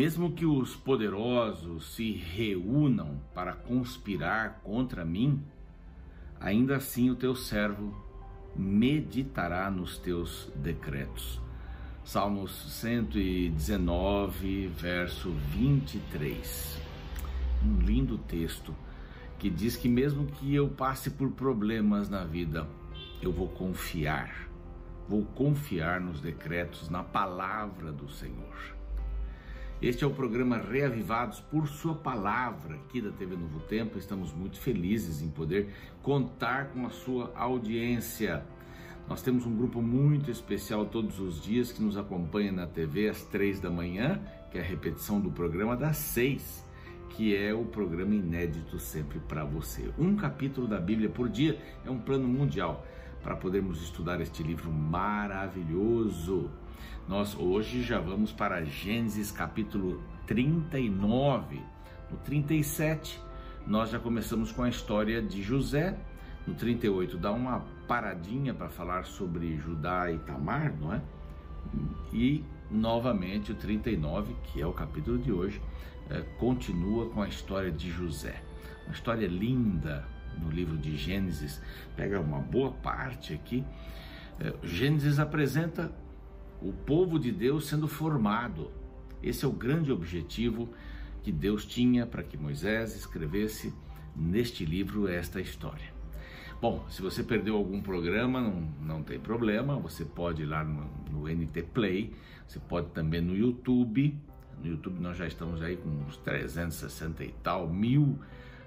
Mesmo 0.00 0.32
que 0.32 0.46
os 0.46 0.74
poderosos 0.74 1.94
se 1.94 2.12
reúnam 2.12 3.20
para 3.34 3.52
conspirar 3.52 4.62
contra 4.64 5.04
mim, 5.04 5.44
ainda 6.40 6.76
assim 6.76 7.10
o 7.10 7.14
teu 7.14 7.36
servo 7.36 7.94
meditará 8.56 9.70
nos 9.70 9.98
teus 9.98 10.50
decretos. 10.56 11.38
Salmos 12.02 12.80
119, 12.80 14.68
verso 14.68 15.32
23. 15.50 16.80
Um 17.62 17.80
lindo 17.80 18.16
texto 18.16 18.74
que 19.38 19.50
diz 19.50 19.76
que 19.76 19.86
mesmo 19.86 20.28
que 20.28 20.54
eu 20.54 20.70
passe 20.70 21.10
por 21.10 21.30
problemas 21.32 22.08
na 22.08 22.24
vida, 22.24 22.66
eu 23.20 23.30
vou 23.30 23.48
confiar. 23.48 24.48
Vou 25.06 25.26
confiar 25.26 26.00
nos 26.00 26.22
decretos, 26.22 26.88
na 26.88 27.02
palavra 27.04 27.92
do 27.92 28.08
Senhor. 28.08 28.79
Este 29.82 30.04
é 30.04 30.06
o 30.06 30.10
programa 30.10 30.58
Reavivados 30.58 31.40
por 31.40 31.66
Sua 31.66 31.94
Palavra 31.94 32.74
aqui 32.74 33.00
da 33.00 33.10
TV 33.12 33.34
Novo 33.34 33.60
Tempo. 33.60 33.96
Estamos 33.96 34.30
muito 34.30 34.60
felizes 34.60 35.22
em 35.22 35.30
poder 35.30 35.72
contar 36.02 36.66
com 36.66 36.84
a 36.84 36.90
sua 36.90 37.32
audiência. 37.34 38.44
Nós 39.08 39.22
temos 39.22 39.46
um 39.46 39.56
grupo 39.56 39.80
muito 39.80 40.30
especial 40.30 40.84
todos 40.84 41.18
os 41.18 41.40
dias 41.40 41.72
que 41.72 41.82
nos 41.82 41.96
acompanha 41.96 42.52
na 42.52 42.66
TV 42.66 43.08
às 43.08 43.22
três 43.22 43.58
da 43.58 43.70
manhã, 43.70 44.20
que 44.50 44.58
é 44.58 44.60
a 44.60 44.64
repetição 44.64 45.18
do 45.18 45.30
programa 45.30 45.74
das 45.74 45.96
seis, 45.96 46.62
que 47.08 47.34
é 47.34 47.54
o 47.54 47.64
programa 47.64 48.14
inédito 48.14 48.78
sempre 48.78 49.18
para 49.20 49.44
você. 49.44 49.90
Um 49.98 50.14
capítulo 50.14 50.68
da 50.68 50.78
Bíblia 50.78 51.08
por 51.08 51.26
dia 51.26 51.58
é 51.86 51.90
um 51.90 51.98
plano 51.98 52.28
mundial 52.28 52.84
para 53.22 53.34
podermos 53.34 53.82
estudar 53.82 54.20
este 54.20 54.42
livro 54.42 54.70
maravilhoso. 54.70 56.50
Nós 57.08 57.34
hoje 57.34 57.82
já 57.82 57.98
vamos 57.98 58.32
para 58.32 58.64
Gênesis 58.64 59.30
capítulo 59.30 60.02
39. 60.26 61.60
No 62.10 62.16
37, 62.18 63.20
nós 63.66 63.90
já 63.90 63.98
começamos 63.98 64.52
com 64.52 64.62
a 64.62 64.68
história 64.68 65.20
de 65.20 65.42
José. 65.42 65.96
No 66.46 66.54
38, 66.54 67.18
dá 67.18 67.32
uma 67.32 67.64
paradinha 67.88 68.54
para 68.54 68.68
falar 68.68 69.04
sobre 69.04 69.56
Judá 69.56 70.10
e 70.10 70.18
Tamar, 70.18 70.72
não 70.80 70.94
é? 70.94 71.02
E 72.12 72.44
novamente 72.70 73.52
o 73.52 73.54
39, 73.54 74.34
que 74.44 74.60
é 74.60 74.66
o 74.66 74.72
capítulo 74.72 75.18
de 75.18 75.32
hoje, 75.32 75.60
é, 76.08 76.20
continua 76.38 77.10
com 77.10 77.22
a 77.22 77.28
história 77.28 77.70
de 77.70 77.90
José. 77.90 78.42
Uma 78.86 78.94
história 78.94 79.26
linda 79.26 80.04
no 80.38 80.50
livro 80.50 80.76
de 80.76 80.96
Gênesis, 80.96 81.60
pega 81.96 82.20
uma 82.20 82.38
boa 82.38 82.72
parte 82.72 83.34
aqui. 83.34 83.64
É, 84.38 84.54
Gênesis 84.62 85.18
apresenta 85.18 85.92
o 86.62 86.72
povo 86.72 87.18
de 87.18 87.32
Deus 87.32 87.66
sendo 87.66 87.88
formado. 87.88 88.70
Esse 89.22 89.44
é 89.44 89.48
o 89.48 89.52
grande 89.52 89.92
objetivo 89.92 90.68
que 91.22 91.30
Deus 91.30 91.64
tinha 91.64 92.06
para 92.06 92.22
que 92.22 92.36
Moisés 92.36 92.96
escrevesse 92.96 93.72
neste 94.16 94.64
livro 94.64 95.08
esta 95.08 95.40
história. 95.40 96.00
Bom, 96.60 96.84
se 96.90 97.00
você 97.00 97.22
perdeu 97.22 97.56
algum 97.56 97.80
programa, 97.80 98.40
não, 98.40 98.68
não 98.82 99.02
tem 99.02 99.18
problema, 99.18 99.78
você 99.78 100.04
pode 100.04 100.42
ir 100.42 100.46
lá 100.46 100.62
no, 100.62 100.90
no 101.10 101.26
NT 101.26 101.62
Play, 101.72 102.12
você 102.46 102.58
pode 102.58 102.88
também 102.90 103.22
no 103.22 103.34
YouTube. 103.34 104.14
No 104.62 104.68
YouTube 104.68 105.00
nós 105.00 105.16
já 105.16 105.26
estamos 105.26 105.62
aí 105.62 105.76
com 105.78 105.88
uns 105.88 106.18
360 106.18 107.24
e 107.24 107.34
tal 107.42 107.66
mil 107.66 108.18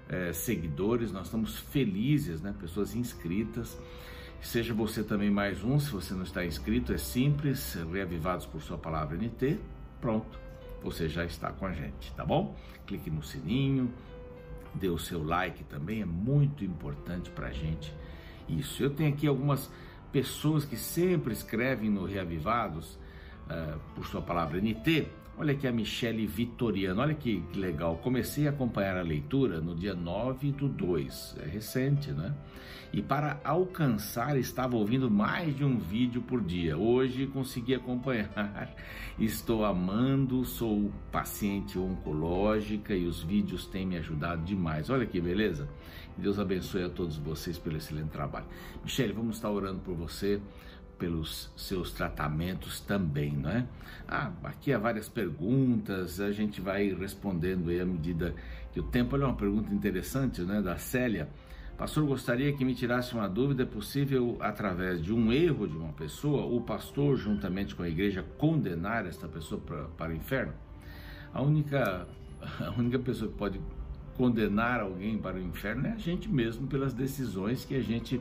é, 0.08 0.32
seguidores, 0.32 1.12
nós 1.12 1.26
estamos 1.26 1.56
felizes, 1.56 2.40
né? 2.40 2.52
Pessoas 2.60 2.96
inscritas. 2.96 3.78
Seja 4.40 4.74
você 4.74 5.02
também 5.02 5.30
mais 5.30 5.64
um, 5.64 5.78
se 5.80 5.90
você 5.90 6.14
não 6.14 6.22
está 6.22 6.44
inscrito, 6.44 6.92
é 6.92 6.98
simples, 6.98 7.74
reavivados 7.90 8.46
por 8.46 8.62
sua 8.62 8.76
palavra 8.76 9.16
NT, 9.16 9.58
pronto, 10.00 10.38
você 10.82 11.08
já 11.08 11.24
está 11.24 11.50
com 11.50 11.66
a 11.66 11.72
gente, 11.72 12.12
tá 12.14 12.24
bom? 12.24 12.54
Clique 12.86 13.10
no 13.10 13.22
sininho, 13.22 13.90
dê 14.74 14.88
o 14.88 14.98
seu 14.98 15.24
like 15.24 15.64
também, 15.64 16.02
é 16.02 16.04
muito 16.04 16.64
importante 16.64 17.30
para 17.30 17.48
a 17.48 17.52
gente 17.52 17.92
isso. 18.48 18.82
Eu 18.82 18.90
tenho 18.90 19.12
aqui 19.12 19.26
algumas 19.26 19.70
pessoas 20.12 20.64
que 20.64 20.76
sempre 20.76 21.32
escrevem 21.32 21.90
no 21.90 22.04
Reavivados 22.04 22.98
uh, 23.46 23.78
por 23.94 24.06
sua 24.06 24.22
palavra 24.22 24.60
NT, 24.60 25.08
Olha 25.36 25.52
aqui 25.52 25.66
a 25.66 25.72
Michele 25.72 26.28
Vitoriano, 26.28 27.00
olha 27.00 27.12
que, 27.12 27.42
legal. 27.56 27.96
Comecei 27.96 28.46
a 28.46 28.50
acompanhar 28.50 28.96
a 28.96 29.02
leitura 29.02 29.60
no 29.60 29.74
dia 29.74 29.92
9 29.92 30.52
do 30.52 30.68
2, 30.68 31.38
é 31.42 31.46
recente, 31.48 32.12
né? 32.12 32.32
E 32.92 33.02
para 33.02 33.40
alcançar, 33.42 34.38
estava 34.38 34.76
ouvindo 34.76 35.10
mais 35.10 35.56
de 35.56 35.64
um 35.64 35.76
vídeo 35.76 36.22
por 36.22 36.40
dia. 36.40 36.78
Hoje 36.78 37.26
consegui 37.26 37.74
acompanhar. 37.74 38.72
Estou 39.18 39.64
amando, 39.64 40.44
sou 40.44 40.92
paciente 41.10 41.76
oncológica 41.76 42.94
e 42.94 43.04
os 43.04 43.20
vídeos 43.20 43.66
têm 43.66 43.84
me 43.84 43.96
ajudado 43.96 44.44
demais. 44.44 44.88
Olha 44.88 45.04
que 45.04 45.20
beleza. 45.20 45.68
Deus 46.16 46.38
abençoe 46.38 46.84
a 46.84 46.88
todos 46.88 47.16
vocês 47.16 47.58
pelo 47.58 47.76
excelente 47.76 48.10
trabalho. 48.10 48.46
Michele, 48.84 49.12
vamos 49.12 49.34
estar 49.34 49.50
orando 49.50 49.80
por 49.80 49.96
você 49.96 50.40
pelos 50.98 51.50
seus 51.56 51.92
tratamentos 51.92 52.80
também, 52.80 53.32
não 53.32 53.50
é? 53.50 53.66
Ah, 54.06 54.30
aqui 54.44 54.72
há 54.72 54.78
várias 54.78 55.08
perguntas, 55.08 56.20
a 56.20 56.30
gente 56.32 56.60
vai 56.60 56.94
respondendo 56.94 57.70
aí 57.70 57.80
à 57.80 57.86
medida 57.86 58.34
que 58.72 58.80
o 58.80 58.82
tempo. 58.82 59.14
Olha 59.14 59.26
uma 59.26 59.36
pergunta 59.36 59.72
interessante, 59.72 60.42
né, 60.42 60.60
da 60.60 60.76
Célia. 60.76 61.28
Pastor, 61.76 62.04
gostaria 62.06 62.52
que 62.52 62.64
me 62.64 62.74
tirasse 62.74 63.14
uma 63.14 63.28
dúvida. 63.28 63.64
É 63.64 63.66
possível, 63.66 64.36
através 64.40 65.02
de 65.02 65.12
um 65.12 65.32
erro 65.32 65.66
de 65.66 65.76
uma 65.76 65.92
pessoa, 65.92 66.44
o 66.44 66.60
pastor, 66.60 67.16
juntamente 67.16 67.74
com 67.74 67.82
a 67.82 67.88
igreja, 67.88 68.24
condenar 68.38 69.06
esta 69.06 69.26
pessoa 69.26 69.60
pra, 69.60 69.84
para 69.96 70.12
o 70.12 70.14
inferno? 70.14 70.52
A 71.32 71.42
única, 71.42 72.06
a 72.60 72.70
única 72.78 72.98
pessoa 72.98 73.30
que 73.30 73.36
pode 73.36 73.60
condenar 74.16 74.80
alguém 74.80 75.18
para 75.18 75.36
o 75.36 75.40
inferno 75.40 75.88
é 75.88 75.92
a 75.92 75.96
gente 75.96 76.28
mesmo, 76.28 76.66
pelas 76.66 76.94
decisões 76.94 77.64
que 77.64 77.74
a 77.74 77.82
gente 77.82 78.20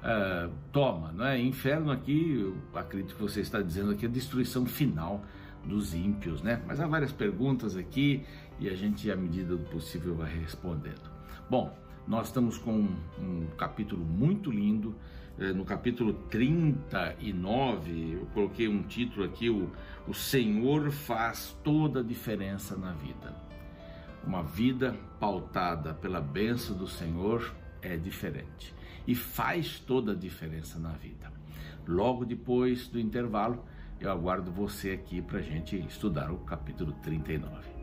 uh, 0.00 0.50
toma, 0.72 1.12
não 1.12 1.26
é? 1.26 1.40
Inferno 1.40 1.90
aqui, 1.90 2.40
eu 2.40 2.56
acredito 2.78 3.14
que 3.14 3.22
você 3.22 3.40
está 3.40 3.60
dizendo 3.60 3.92
aqui, 3.92 4.06
a 4.06 4.08
destruição 4.08 4.66
final 4.66 5.24
dos 5.64 5.94
ímpios, 5.94 6.42
né? 6.42 6.62
Mas 6.66 6.80
há 6.80 6.86
várias 6.86 7.12
perguntas 7.12 7.76
aqui 7.76 8.24
e 8.58 8.68
a 8.68 8.74
gente, 8.74 9.10
à 9.10 9.16
medida 9.16 9.56
do 9.56 9.64
possível, 9.64 10.14
vai 10.14 10.32
respondendo. 10.32 11.10
Bom, 11.48 11.76
nós 12.06 12.28
estamos 12.28 12.58
com 12.58 12.88
um, 13.18 13.46
capítulo 13.58 14.04
muito 14.04 14.50
lindo. 14.50 14.94
Eh, 15.38 15.52
no 15.52 15.64
capítulo 15.64 16.14
39, 16.30 18.12
eu 18.14 18.26
coloquei 18.32 18.68
um 18.68 18.82
título 18.82 19.24
aqui: 19.24 19.50
o, 19.50 19.70
o 20.08 20.14
Senhor 20.14 20.90
faz 20.90 21.56
toda 21.62 22.00
a 22.00 22.02
diferença 22.02 22.76
na 22.76 22.92
vida. 22.92 23.34
Uma 24.26 24.42
vida 24.42 24.96
pautada 25.18 25.94
pela 25.94 26.20
bênção 26.20 26.76
do 26.76 26.86
Senhor 26.86 27.54
é 27.80 27.96
diferente 27.96 28.74
e 29.06 29.14
faz 29.14 29.78
toda 29.80 30.12
a 30.12 30.16
diferença 30.16 30.78
na 30.78 30.90
vida. 30.90 31.32
Logo 31.86 32.24
depois 32.24 32.88
do 32.88 33.00
intervalo, 33.00 33.64
eu 34.00 34.10
aguardo 34.10 34.50
você 34.50 34.92
aqui 34.92 35.20
para 35.20 35.38
a 35.38 35.42
gente 35.42 35.76
estudar 35.76 36.30
o 36.30 36.38
capítulo 36.38 36.92
39. 37.02 37.79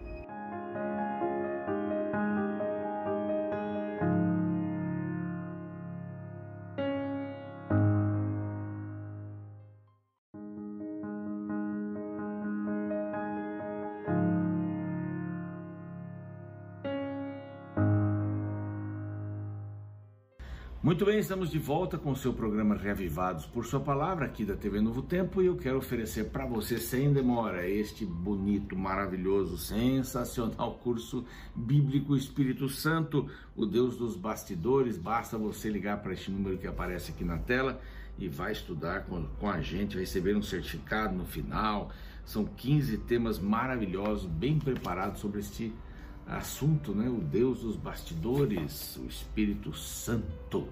Bem, 21.08 21.20
estamos 21.20 21.50
de 21.50 21.58
volta 21.58 21.98
com 21.98 22.12
o 22.12 22.16
seu 22.18 22.34
programa 22.34 22.76
Reavivados 22.76 23.46
por 23.46 23.66
Sua 23.66 23.80
Palavra 23.80 24.26
aqui 24.26 24.44
da 24.44 24.58
TV 24.58 24.82
Novo 24.82 25.02
Tempo 25.02 25.42
e 25.42 25.46
eu 25.46 25.56
quero 25.56 25.78
oferecer 25.78 26.26
para 26.32 26.46
você 26.46 26.78
sem 26.78 27.14
demora 27.14 27.66
este 27.66 28.06
bonito, 28.06 28.76
maravilhoso, 28.76 29.58
sensacional 29.58 30.74
curso 30.84 31.24
bíblico 31.56 32.14
Espírito 32.14 32.68
Santo, 32.68 33.26
o 33.56 33.66
Deus 33.66 33.96
dos 33.96 34.18
bastidores. 34.18 34.98
Basta 34.98 35.38
você 35.38 35.70
ligar 35.70 36.04
para 36.04 36.12
este 36.12 36.30
número 36.30 36.58
que 36.58 36.68
aparece 36.68 37.14
aqui 37.14 37.24
na 37.24 37.38
tela 37.38 37.80
e 38.20 38.28
vai 38.28 38.52
estudar 38.52 39.06
com, 39.06 39.24
com 39.40 39.50
a 39.50 39.62
gente, 39.62 39.94
vai 39.94 40.02
receber 40.02 40.36
um 40.36 40.42
certificado 40.42 41.16
no 41.16 41.24
final. 41.24 41.90
São 42.26 42.44
15 42.44 42.98
temas 42.98 43.40
maravilhosos, 43.40 44.26
bem 44.26 44.60
preparados 44.60 45.22
sobre 45.22 45.40
este 45.40 45.74
assunto, 46.28 46.94
né? 46.94 47.08
O 47.08 47.22
Deus 47.22 47.62
dos 47.62 47.78
bastidores, 47.78 48.98
o 48.98 49.06
Espírito 49.06 49.72
Santo. 49.72 50.68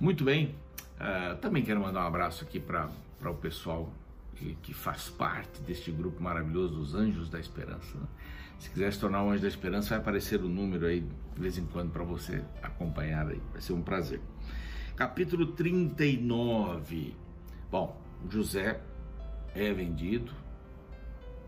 Muito 0.00 0.22
bem, 0.22 0.54
uh, 1.00 1.36
também 1.38 1.64
quero 1.64 1.80
mandar 1.80 2.04
um 2.04 2.06
abraço 2.06 2.44
aqui 2.44 2.60
para 2.60 2.88
o 3.24 3.34
pessoal 3.34 3.92
que, 4.36 4.54
que, 4.62 4.72
faz 4.72 5.08
parte 5.08 5.60
deste 5.62 5.90
grupo 5.90 6.22
maravilhoso 6.22 6.74
dos 6.76 6.94
Anjos 6.94 7.28
da 7.28 7.40
Esperança. 7.40 7.98
Né? 7.98 8.06
Se 8.60 8.70
quiser 8.70 8.92
se 8.92 9.00
tornar 9.00 9.24
um 9.24 9.30
Anjo 9.30 9.42
da 9.42 9.48
Esperança, 9.48 9.90
vai 9.90 9.98
aparecer 9.98 10.40
o 10.40 10.48
número 10.48 10.86
aí 10.86 11.00
de 11.00 11.40
vez 11.40 11.58
em 11.58 11.66
quando 11.66 11.90
para 11.90 12.04
você 12.04 12.44
acompanhar 12.62 13.26
aí, 13.26 13.42
vai 13.50 13.60
ser 13.60 13.72
um 13.72 13.82
prazer. 13.82 14.20
Capítulo 14.94 15.46
39. 15.48 17.16
Bom, 17.68 18.00
José 18.30 18.80
é 19.52 19.72
vendido 19.72 20.32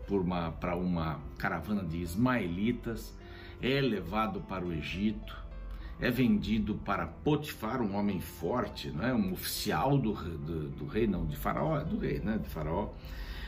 uma, 0.09 0.51
para 0.51 0.75
uma 0.75 1.21
caravana 1.37 1.85
de 1.85 2.01
ismaelitas, 2.01 3.17
é 3.61 3.79
levado 3.79 4.41
para 4.41 4.65
o 4.65 4.73
Egito, 4.73 5.40
é 6.01 6.09
vendido 6.09 6.75
para 6.75 7.05
Potifar, 7.05 7.79
um 7.79 7.95
homem 7.95 8.19
forte, 8.19 8.89
né? 8.89 9.13
um 9.13 9.31
oficial 9.31 9.97
do, 9.99 10.13
do, 10.13 10.69
do 10.69 10.85
rei, 10.87 11.05
não, 11.05 11.25
de 11.27 11.37
Faraó, 11.37 11.79
é 11.79 11.85
do 11.85 11.97
rei, 11.99 12.19
né? 12.19 12.39
de 12.39 12.49
Faraó. 12.49 12.89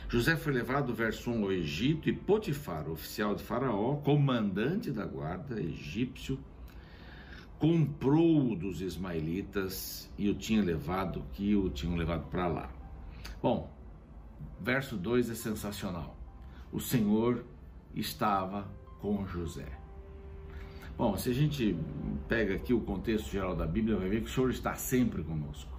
José 0.08 0.36
foi 0.36 0.52
levado, 0.52 0.94
verso 0.94 1.30
1, 1.30 1.42
ao 1.42 1.52
Egito, 1.52 2.08
e 2.08 2.12
Potifar, 2.12 2.88
oficial 2.88 3.34
de 3.34 3.42
Faraó, 3.42 3.96
comandante 3.96 4.92
da 4.92 5.04
guarda 5.04 5.60
egípcio, 5.60 6.38
comprou 7.58 8.54
dos 8.54 8.80
ismaelitas 8.80 10.08
e 10.16 10.30
o 10.30 10.34
tinha 10.34 10.62
levado, 10.62 11.24
que 11.32 11.56
o 11.56 11.68
tinham 11.68 11.96
levado 11.96 12.28
para 12.30 12.46
lá. 12.46 12.70
Bom, 13.42 13.68
verso 14.60 14.96
2 14.96 15.30
é 15.30 15.34
sensacional. 15.34 16.16
O 16.70 16.78
Senhor 16.78 17.44
estava 17.94 18.68
com 19.00 19.26
José. 19.26 19.83
Bom, 20.96 21.16
se 21.16 21.28
a 21.28 21.34
gente 21.34 21.76
pega 22.28 22.54
aqui 22.54 22.72
o 22.72 22.80
contexto 22.80 23.28
geral 23.28 23.56
da 23.56 23.66
Bíblia, 23.66 23.96
vai 23.96 24.08
ver 24.08 24.20
que 24.20 24.30
o 24.30 24.32
Senhor 24.32 24.50
está 24.50 24.76
sempre 24.76 25.24
conosco. 25.24 25.72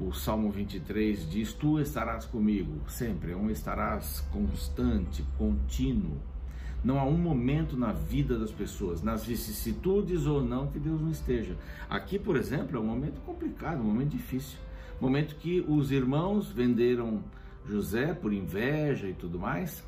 O 0.00 0.12
Salmo 0.12 0.52
23 0.52 1.28
diz: 1.28 1.52
Tu 1.52 1.80
estarás 1.80 2.24
comigo 2.24 2.88
sempre, 2.88 3.32
é 3.32 3.36
um 3.36 3.50
estarás 3.50 4.20
constante, 4.32 5.24
contínuo. 5.36 6.16
Não 6.84 7.00
há 7.00 7.04
um 7.04 7.18
momento 7.18 7.76
na 7.76 7.90
vida 7.90 8.38
das 8.38 8.52
pessoas, 8.52 9.02
nas 9.02 9.24
vicissitudes 9.24 10.26
ou 10.26 10.44
não, 10.44 10.68
que 10.68 10.78
Deus 10.78 11.00
não 11.00 11.10
esteja. 11.10 11.56
Aqui, 11.90 12.16
por 12.16 12.36
exemplo, 12.36 12.76
é 12.76 12.80
um 12.80 12.86
momento 12.86 13.20
complicado, 13.22 13.80
um 13.80 13.84
momento 13.84 14.10
difícil. 14.10 14.58
Momento 15.00 15.34
que 15.34 15.64
os 15.66 15.90
irmãos 15.90 16.52
venderam 16.52 17.20
José 17.66 18.14
por 18.14 18.32
inveja 18.32 19.08
e 19.08 19.14
tudo 19.14 19.40
mais. 19.40 19.82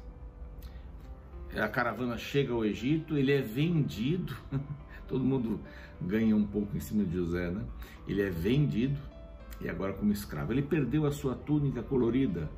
A 1.61 1.69
caravana 1.69 2.19
chega 2.19 2.53
ao 2.53 2.64
Egito, 2.64 3.17
ele 3.17 3.32
é 3.32 3.41
vendido. 3.41 4.37
Todo 5.08 5.25
mundo 5.25 5.61
ganha 6.00 6.37
um 6.37 6.44
pouco 6.44 6.76
em 6.76 6.81
cima 6.81 7.05
de 7.05 7.14
José, 7.14 7.50
né? 7.50 7.64
Ele 8.06 8.20
é 8.20 8.29
vendido 8.29 8.99
e 9.61 9.69
agora 9.69 9.93
como 9.93 10.12
escravo. 10.12 10.53
Ele 10.53 10.62
perdeu 10.62 11.06
a 11.06 11.12
sua 11.12 11.35
túnica 11.35 11.82
colorida. 11.82 12.50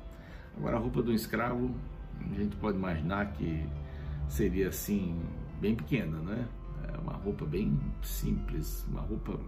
Agora 0.57 0.75
a 0.75 0.79
roupa 0.79 1.01
do 1.01 1.13
escravo, 1.13 1.73
a 2.19 2.33
gente 2.33 2.55
pode 2.57 2.77
imaginar 2.77 3.31
que 3.33 3.65
seria 4.27 4.69
assim, 4.69 5.17
bem 5.61 5.75
pequena, 5.75 6.17
né? 6.19 6.47
É 6.93 6.97
uma 6.97 7.13
roupa 7.13 7.45
bem 7.45 7.79
simples, 8.01 8.85
uma 8.89 9.01
roupa 9.01 9.39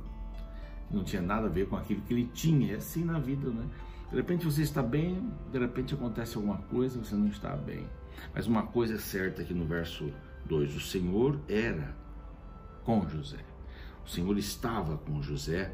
que 0.88 0.96
não 0.96 1.04
tinha 1.04 1.22
nada 1.22 1.48
a 1.48 1.50
ver 1.50 1.68
com 1.68 1.76
aquilo 1.76 2.02
que 2.02 2.14
ele 2.14 2.30
tinha. 2.34 2.74
É 2.74 2.76
assim 2.78 3.04
na 3.04 3.20
vida, 3.20 3.50
né? 3.50 3.66
De 4.10 4.16
repente 4.16 4.46
você 4.46 4.62
está 4.62 4.82
bem, 4.82 5.30
de 5.52 5.60
repente 5.60 5.94
acontece 5.94 6.38
alguma 6.38 6.58
coisa, 6.58 7.04
você 7.04 7.16
não 7.16 7.28
está 7.28 7.56
bem. 7.56 7.86
Mas 8.34 8.48
uma 8.48 8.64
coisa 8.64 8.96
é 8.96 8.98
certa 8.98 9.42
aqui 9.42 9.54
no 9.54 9.66
verso 9.66 10.12
2: 10.46 10.76
o 10.76 10.80
Senhor 10.80 11.40
era 11.48 11.96
com 12.84 13.08
José. 13.08 13.40
O 14.06 14.10
Senhor 14.10 14.38
estava 14.38 14.98
com 14.98 15.22
José, 15.22 15.74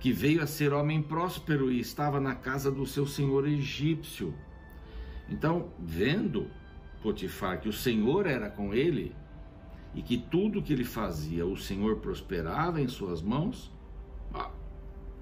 que 0.00 0.12
veio 0.12 0.42
a 0.42 0.46
ser 0.46 0.72
homem 0.72 1.02
próspero 1.02 1.70
e 1.70 1.80
estava 1.80 2.20
na 2.20 2.34
casa 2.34 2.70
do 2.70 2.86
seu 2.86 3.06
senhor 3.06 3.46
egípcio. 3.46 4.34
Então, 5.28 5.72
vendo 5.78 6.48
Potifar 7.02 7.60
que 7.60 7.68
o 7.68 7.72
Senhor 7.72 8.26
era 8.26 8.50
com 8.50 8.74
ele 8.74 9.14
e 9.94 10.02
que 10.02 10.18
tudo 10.18 10.62
que 10.62 10.72
ele 10.72 10.84
fazia 10.84 11.46
o 11.46 11.56
Senhor 11.56 11.96
prosperava 11.96 12.80
em 12.80 12.88
suas 12.88 13.22
mãos, 13.22 13.72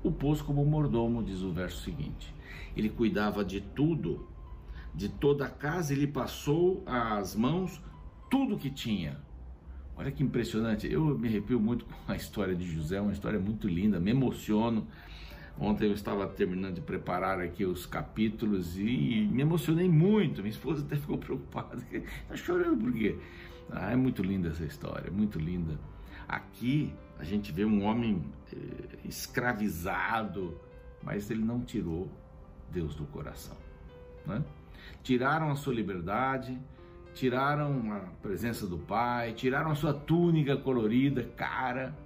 o 0.02 0.10
pôs 0.10 0.40
como 0.40 0.64
mordomo, 0.64 1.22
diz 1.22 1.42
o 1.42 1.52
verso 1.52 1.82
seguinte. 1.82 2.34
Ele 2.76 2.88
cuidava 2.88 3.44
de 3.44 3.60
tudo, 3.60 4.28
de 4.96 5.08
toda 5.08 5.44
a 5.44 5.48
casa, 5.48 5.92
ele 5.92 6.06
passou 6.06 6.82
às 6.86 7.36
mãos 7.36 7.80
tudo 8.28 8.56
que 8.56 8.70
tinha. 8.70 9.18
Olha 9.96 10.10
que 10.10 10.22
impressionante, 10.22 10.90
eu 10.90 11.16
me 11.16 11.28
arrepio 11.28 11.60
muito 11.60 11.84
com 11.84 12.12
a 12.12 12.16
história 12.16 12.54
de 12.54 12.66
José, 12.66 13.00
uma 13.00 13.12
história 13.12 13.38
muito 13.38 13.68
linda, 13.68 14.00
me 14.00 14.10
emociono 14.10 14.86
Ontem 15.58 15.86
eu 15.86 15.94
estava 15.94 16.26
terminando 16.26 16.74
de 16.74 16.80
preparar 16.82 17.40
aqui 17.40 17.64
os 17.64 17.86
capítulos 17.86 18.76
e 18.78 19.26
me 19.32 19.40
emocionei 19.40 19.88
muito. 19.88 20.42
Minha 20.42 20.50
esposa 20.50 20.84
até 20.84 20.96
ficou 20.96 21.16
preocupada. 21.16 21.82
Está 21.90 22.36
chorando 22.36 22.76
por 22.78 22.92
quê? 22.92 23.18
Ah, 23.70 23.90
é 23.92 23.96
muito 23.96 24.22
linda 24.22 24.50
essa 24.50 24.64
história, 24.64 25.10
muito 25.10 25.38
linda. 25.38 25.78
Aqui 26.28 26.92
a 27.18 27.24
gente 27.24 27.52
vê 27.52 27.64
um 27.64 27.84
homem 27.84 28.22
eh, 28.52 28.98
escravizado, 29.04 30.60
mas 31.02 31.30
ele 31.30 31.42
não 31.42 31.60
tirou 31.60 32.10
Deus 32.70 32.94
do 32.94 33.06
coração. 33.06 33.56
Né? 34.26 34.44
Tiraram 35.06 35.52
a 35.52 35.54
sua 35.54 35.72
liberdade, 35.72 36.58
tiraram 37.14 37.92
a 37.92 38.00
presença 38.20 38.66
do 38.66 38.76
Pai, 38.76 39.34
tiraram 39.34 39.70
a 39.70 39.74
sua 39.76 39.94
túnica 39.94 40.56
colorida, 40.56 41.22
cara, 41.36 41.96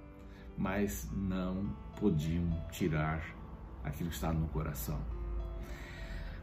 mas 0.55 1.09
não 1.11 1.75
podiam 1.99 2.47
tirar 2.71 3.25
aquilo 3.83 4.09
que 4.09 4.15
está 4.15 4.31
no 4.31 4.47
coração. 4.49 4.99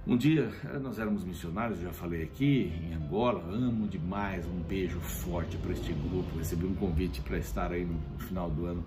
Um 0.05 0.17
dia 0.17 0.51
nós 0.83 0.99
éramos 0.99 1.23
missionários, 1.23 1.79
já 1.79 1.93
falei 1.93 2.25
aqui, 2.25 2.73
em 2.83 2.93
Angola, 2.93 3.41
amo 3.55 3.87
demais, 3.87 4.45
um 4.45 4.61
beijo 4.61 4.99
forte 4.99 5.57
para 5.59 5.71
este 5.71 5.93
grupo. 5.93 6.39
Recebi 6.39 6.67
um 6.67 6.75
convite 6.75 7.21
para 7.21 7.39
estar 7.39 7.71
aí 7.71 7.85
no 7.85 8.19
final 8.19 8.51
do 8.51 8.67
ano 8.67 8.85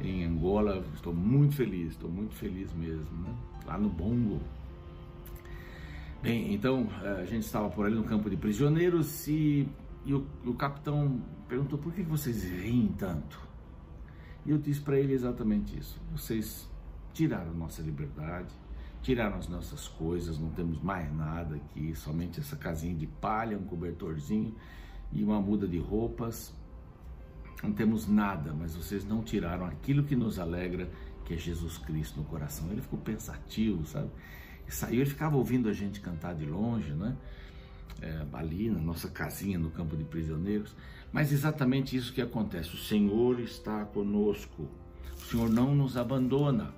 em 0.00 0.24
Angola, 0.24 0.84
estou 0.94 1.12
muito 1.12 1.56
feliz, 1.56 1.94
estou 1.94 2.08
muito 2.08 2.36
feliz 2.36 2.72
mesmo, 2.72 3.22
né? 3.24 3.34
lá 3.66 3.76
no 3.76 3.88
Bongo. 3.88 4.40
Bem, 6.22 6.54
então 6.54 6.86
a 7.18 7.24
gente 7.24 7.42
estava 7.42 7.68
por 7.68 7.84
ali 7.84 7.96
no 7.96 8.04
campo 8.04 8.30
de 8.30 8.36
prisioneiros 8.36 9.26
e, 9.26 9.68
e 10.04 10.14
o, 10.14 10.24
o, 10.46 10.54
capitão 10.54 11.20
perguntou 11.48 11.76
por 11.76 11.92
que 11.92 12.00
vocês 12.04 12.44
riem 12.44 12.94
tanto. 12.96 13.40
E 14.46 14.52
eu 14.52 14.58
disse 14.58 14.80
para 14.80 14.96
ele 14.96 15.14
exatamente 15.14 15.76
isso: 15.76 16.00
vocês 16.12 16.70
tiraram 17.12 17.52
nossa 17.52 17.82
liberdade, 17.82 18.54
tiraram 19.02 19.36
as 19.36 19.48
nossas 19.48 19.88
coisas, 19.88 20.38
não 20.38 20.50
temos 20.50 20.80
mais 20.80 21.12
nada 21.12 21.56
aqui, 21.56 21.92
somente 21.96 22.38
essa 22.38 22.54
casinha 22.54 22.94
de 22.94 23.08
palha, 23.08 23.58
um 23.58 23.64
cobertorzinho 23.64 24.54
e 25.12 25.24
uma 25.24 25.40
muda 25.40 25.66
de 25.66 25.78
roupas. 25.78 26.54
Não 27.64 27.72
temos 27.72 28.06
nada, 28.06 28.54
mas 28.54 28.76
vocês 28.76 29.04
não 29.04 29.24
tiraram 29.24 29.66
aquilo 29.66 30.04
que 30.04 30.14
nos 30.14 30.38
alegra, 30.38 30.88
que 31.24 31.34
é 31.34 31.36
Jesus 31.36 31.78
Cristo 31.78 32.20
no 32.20 32.24
coração. 32.24 32.70
Ele 32.70 32.80
ficou 32.80 33.00
pensativo, 33.00 33.84
sabe? 33.84 34.08
Saiu, 34.68 35.00
ele 35.00 35.10
ficava 35.10 35.36
ouvindo 35.36 35.68
a 35.68 35.72
gente 35.72 36.00
cantar 36.00 36.34
de 36.34 36.46
longe, 36.46 36.92
né? 36.92 37.16
É, 38.00 38.26
ali 38.32 38.68
na 38.70 38.80
nossa 38.80 39.08
casinha 39.08 39.58
no 39.58 39.70
campo 39.70 39.96
de 39.96 40.04
prisioneiros. 40.04 40.74
Mas 41.12 41.32
exatamente 41.32 41.94
isso 41.96 42.12
que 42.12 42.22
acontece. 42.22 42.74
O 42.74 42.78
Senhor 42.78 43.38
está 43.40 43.84
conosco. 43.84 44.68
O 45.14 45.20
Senhor 45.20 45.50
não 45.50 45.74
nos 45.74 45.96
abandona 45.96 46.74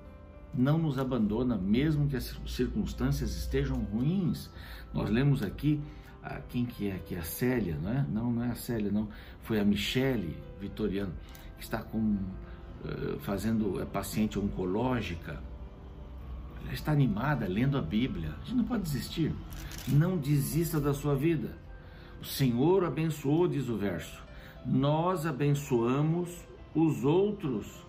não 0.57 0.77
nos 0.77 0.97
abandona, 0.97 1.57
mesmo 1.57 2.07
que 2.07 2.15
as 2.15 2.33
circunstâncias 2.47 3.35
estejam 3.35 3.75
ruins. 3.75 4.49
Nós 4.93 5.09
lemos 5.09 5.43
aqui 5.43 5.81
ah, 6.25 6.41
quem 6.49 6.65
que 6.65 6.87
é 6.87 6.95
aqui? 6.95 7.15
A 7.15 7.21
Célia, 7.21 7.77
não 7.79 7.91
é? 7.91 8.05
Não, 8.11 8.31
não 8.31 8.43
é 8.43 8.49
a 8.49 8.55
Célia, 8.55 8.91
não. 8.91 9.07
Foi 9.43 9.59
a 9.59 9.63
Michele 9.63 10.35
Vitoriano, 10.59 11.13
que 11.55 11.63
está 11.63 11.83
com, 11.83 11.99
uh, 11.99 13.19
fazendo 13.19 13.79
é 13.79 13.85
paciente 13.85 14.39
oncológica. 14.39 15.39
Ela 16.65 16.73
está 16.73 16.91
animada, 16.91 17.47
lendo 17.47 17.77
a 17.77 17.81
Bíblia. 17.81 18.35
A 18.41 18.45
gente 18.45 18.57
não 18.57 18.63
pode 18.65 18.83
desistir. 18.83 19.33
Não 19.87 20.17
desista 20.17 20.79
da 20.79 20.93
sua 20.93 21.15
vida. 21.15 21.57
O 22.21 22.25
Senhor 22.25 22.83
abençoou, 22.83 23.47
diz 23.47 23.69
o 23.69 23.77
verso. 23.77 24.23
Nós 24.65 25.25
abençoamos 25.25 26.29
os 26.73 27.03
outros 27.03 27.85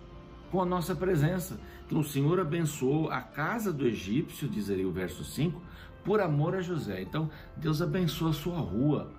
com 0.51 0.61
a 0.61 0.65
nossa 0.65 0.95
presença. 0.95 1.59
Então 1.85 1.99
o 1.99 2.03
Senhor 2.03 2.39
abençoou 2.39 3.09
a 3.09 3.21
casa 3.21 3.71
do 3.73 3.87
egípcio, 3.87 4.47
diz 4.47 4.69
aí 4.69 4.85
o 4.85 4.91
verso 4.91 5.23
5, 5.23 5.61
por 6.03 6.21
amor 6.21 6.55
a 6.55 6.61
José. 6.61 7.01
Então 7.01 7.29
Deus 7.55 7.81
abençoa 7.81 8.29
a 8.29 8.33
sua 8.33 8.59
rua 8.59 9.11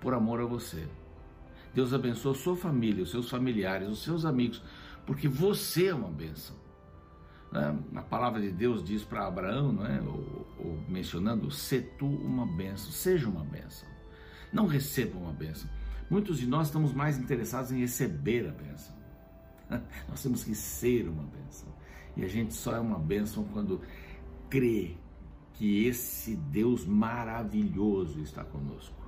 por 0.00 0.12
amor 0.12 0.40
a 0.40 0.44
você. 0.44 0.86
Deus 1.74 1.92
abençoa 1.92 2.32
a 2.32 2.36
sua 2.36 2.56
família, 2.56 3.02
os 3.02 3.10
seus 3.10 3.28
familiares, 3.28 3.88
os 3.88 4.02
seus 4.02 4.24
amigos, 4.24 4.62
porque 5.06 5.26
você 5.26 5.86
é 5.86 5.94
uma 5.94 6.08
bênção. 6.08 6.54
Né? 7.54 7.78
A 7.94 8.02
palavra 8.02 8.40
de 8.40 8.50
Deus 8.50 8.82
diz 8.82 9.04
para 9.04 9.26
Abraão, 9.26 9.72
não 9.72 9.86
é? 9.86 10.00
ou, 10.00 10.46
ou 10.58 10.84
mencionando, 10.88 11.50
se 11.52 11.80
tu 11.80 12.06
uma 12.06 12.44
bênção, 12.44 12.90
seja 12.90 13.28
uma 13.28 13.44
bênção. 13.44 13.88
Não 14.52 14.66
receba 14.66 15.16
uma 15.16 15.32
bênção. 15.32 15.70
Muitos 16.10 16.38
de 16.38 16.46
nós 16.46 16.66
estamos 16.66 16.92
mais 16.92 17.16
interessados 17.16 17.70
em 17.70 17.78
receber 17.78 18.48
a 18.48 18.52
bênção. 18.52 18.94
Nós 20.08 20.22
temos 20.22 20.44
que 20.44 20.54
ser 20.54 21.08
uma 21.08 21.24
bênção. 21.24 21.68
E 22.16 22.24
a 22.24 22.28
gente 22.28 22.52
só 22.52 22.76
é 22.76 22.78
uma 22.78 22.98
bênção 22.98 23.44
quando 23.52 23.80
crê 24.50 24.96
que 25.54 25.86
esse 25.86 26.36
Deus 26.36 26.84
maravilhoso 26.84 28.20
está 28.20 28.44
conosco. 28.44 29.03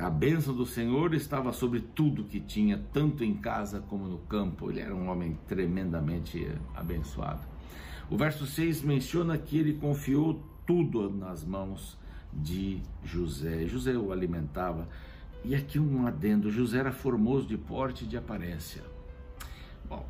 A 0.00 0.08
bênção 0.08 0.54
do 0.54 0.64
Senhor 0.64 1.14
estava 1.14 1.52
sobre 1.52 1.80
tudo 1.80 2.24
que 2.24 2.40
tinha, 2.40 2.80
tanto 2.92 3.24
em 3.24 3.34
casa 3.34 3.80
como 3.80 4.06
no 4.06 4.18
campo. 4.18 4.70
Ele 4.70 4.80
era 4.80 4.94
um 4.94 5.08
homem 5.08 5.36
tremendamente 5.48 6.46
abençoado. 6.74 7.42
O 8.08 8.16
verso 8.16 8.46
6 8.46 8.82
menciona 8.82 9.36
que 9.36 9.58
ele 9.58 9.74
confiou 9.74 10.40
tudo 10.66 11.10
nas 11.10 11.44
mãos 11.44 11.98
de 12.32 12.80
José. 13.02 13.66
José 13.66 13.96
o 13.96 14.12
alimentava. 14.12 14.88
E 15.44 15.54
aqui 15.54 15.78
um 15.78 16.06
adendo: 16.06 16.50
José 16.50 16.78
era 16.78 16.92
formoso 16.92 17.46
de 17.46 17.58
porte 17.58 18.04
e 18.04 18.06
de 18.06 18.16
aparência. 18.16 18.82
Bom, 19.88 20.06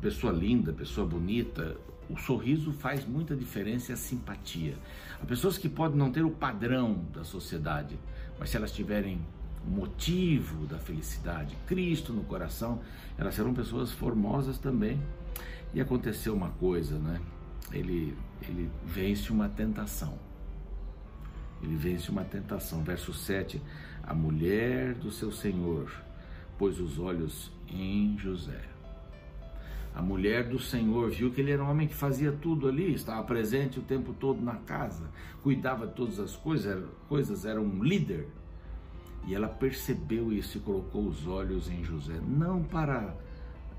pessoa 0.00 0.32
linda, 0.32 0.72
pessoa 0.72 1.06
bonita, 1.06 1.76
o 2.08 2.16
sorriso 2.16 2.72
faz 2.72 3.06
muita 3.06 3.34
diferença 3.34 3.92
e 3.92 3.94
a 3.94 3.96
simpatia. 3.96 4.74
Há 5.20 5.24
pessoas 5.24 5.56
que 5.56 5.68
podem 5.68 5.98
não 5.98 6.10
ter 6.10 6.24
o 6.24 6.30
padrão 6.30 7.04
da 7.12 7.24
sociedade, 7.24 7.98
mas 8.42 8.50
se 8.50 8.56
elas 8.56 8.72
tiverem 8.72 9.20
o 9.64 9.70
motivo 9.70 10.66
da 10.66 10.76
felicidade, 10.76 11.56
Cristo 11.64 12.12
no 12.12 12.24
coração, 12.24 12.80
elas 13.16 13.36
serão 13.36 13.54
pessoas 13.54 13.92
formosas 13.92 14.58
também. 14.58 15.00
E 15.72 15.80
aconteceu 15.80 16.34
uma 16.34 16.48
coisa, 16.48 16.98
né? 16.98 17.20
Ele, 17.70 18.18
ele 18.48 18.68
vence 18.84 19.30
uma 19.30 19.48
tentação. 19.48 20.18
Ele 21.62 21.76
vence 21.76 22.10
uma 22.10 22.24
tentação. 22.24 22.82
Verso 22.82 23.14
7: 23.14 23.62
A 24.02 24.12
mulher 24.12 24.94
do 24.94 25.12
seu 25.12 25.30
senhor 25.30 25.88
pôs 26.58 26.80
os 26.80 26.98
olhos 26.98 27.48
em 27.68 28.18
José 28.18 28.71
a 29.94 30.00
mulher 30.00 30.48
do 30.48 30.58
Senhor 30.58 31.10
viu 31.10 31.30
que 31.30 31.40
ele 31.40 31.50
era 31.52 31.62
um 31.62 31.70
homem 31.70 31.86
que 31.86 31.94
fazia 31.94 32.32
tudo 32.32 32.66
ali, 32.66 32.94
estava 32.94 33.22
presente 33.24 33.78
o 33.78 33.82
tempo 33.82 34.14
todo 34.14 34.40
na 34.40 34.56
casa, 34.56 35.04
cuidava 35.42 35.86
de 35.86 35.94
todas 35.94 36.18
as 36.18 36.34
coisas, 36.34 36.66
era, 36.66 36.86
coisas, 37.08 37.44
era 37.44 37.60
um 37.60 37.82
líder. 37.82 38.28
E 39.26 39.34
ela 39.34 39.48
percebeu 39.48 40.32
isso 40.32 40.58
e 40.58 40.60
colocou 40.60 41.06
os 41.06 41.26
olhos 41.26 41.70
em 41.70 41.84
José, 41.84 42.18
não 42.26 42.62
para 42.62 43.14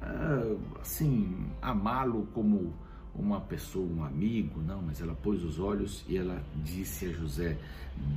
ah, 0.02 0.56
assim 0.80 1.48
amá-lo 1.62 2.28
como 2.34 2.74
uma 3.16 3.42
pessoa, 3.42 3.86
um 3.86 4.04
amigo, 4.04 4.62
não, 4.62 4.82
mas 4.82 5.02
ela 5.02 5.14
pôs 5.16 5.44
os 5.44 5.60
olhos 5.60 6.04
e 6.08 6.18
ela 6.18 6.44
disse 6.64 7.08
a 7.08 7.12
José: 7.12 7.58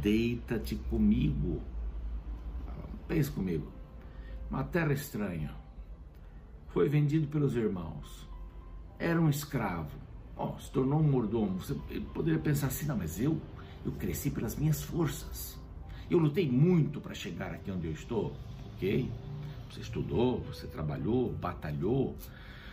Deita-te 0.01 0.77
comigo. 0.77 1.61
Pense 3.07 3.31
comigo, 3.31 3.71
uma 4.51 4.65
terra 4.65 4.93
estranha, 4.93 5.55
foi 6.77 6.91
vendido 6.91 7.27
pelos 7.29 7.57
irmãos. 7.57 8.29
Era 8.99 9.19
um 9.19 9.31
escravo. 9.31 9.97
Oh, 10.37 10.59
se 10.59 10.71
tornou 10.71 11.01
um 11.01 11.03
mordomo. 11.03 11.59
Você 11.59 11.75
poderia 12.13 12.39
pensar 12.39 12.67
assim, 12.67 12.85
não, 12.85 12.99
mas 12.99 13.19
eu, 13.19 13.41
eu 13.83 13.93
cresci 13.93 14.31
pelas 14.31 14.55
minhas 14.57 14.83
forças. 14.83 15.59
Eu 16.11 16.19
lutei 16.19 16.47
muito 16.47 17.01
para 17.01 17.15
chegar 17.15 17.51
aqui 17.53 17.71
onde 17.71 17.87
eu 17.87 17.93
estou. 17.93 18.37
Ok? 18.75 19.11
Você 19.71 19.81
estudou, 19.81 20.43
você 20.43 20.67
trabalhou, 20.67 21.33
batalhou. 21.33 22.15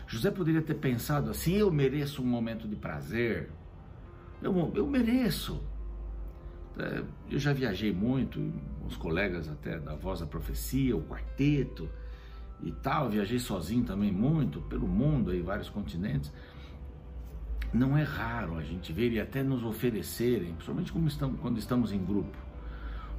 José 0.05 0.29
poderia 0.31 0.61
ter 0.61 0.75
pensado 0.75 1.29
assim: 1.29 1.53
eu 1.53 1.71
mereço 1.71 2.21
um 2.21 2.25
momento 2.25 2.67
de 2.67 2.75
prazer. 2.75 3.51
Eu, 4.41 4.73
eu 4.75 4.85
mereço. 4.85 5.63
É, 6.77 7.05
eu 7.31 7.39
já 7.39 7.53
viajei 7.53 7.93
muito, 7.93 8.51
os 8.85 8.97
colegas 8.97 9.47
até 9.47 9.79
da 9.79 9.95
Voz 9.95 10.19
da 10.19 10.25
Profecia, 10.25 10.93
o 10.93 11.03
quarteto 11.03 11.87
e 12.63 12.71
tal, 12.71 13.09
viajei 13.09 13.39
sozinho 13.39 13.83
também 13.83 14.11
muito 14.11 14.61
pelo 14.61 14.87
mundo 14.87 15.31
aí, 15.31 15.41
vários 15.41 15.69
continentes. 15.69 16.31
Não 17.73 17.97
é 17.97 18.03
raro 18.03 18.55
a 18.55 18.63
gente 18.63 18.93
ver 18.93 19.11
e 19.11 19.19
até 19.19 19.43
nos 19.43 19.63
oferecerem, 19.63 20.53
principalmente 20.53 20.93
estamos, 21.07 21.39
quando 21.41 21.57
estamos 21.57 21.91
em 21.91 22.03
grupo, 22.03 22.37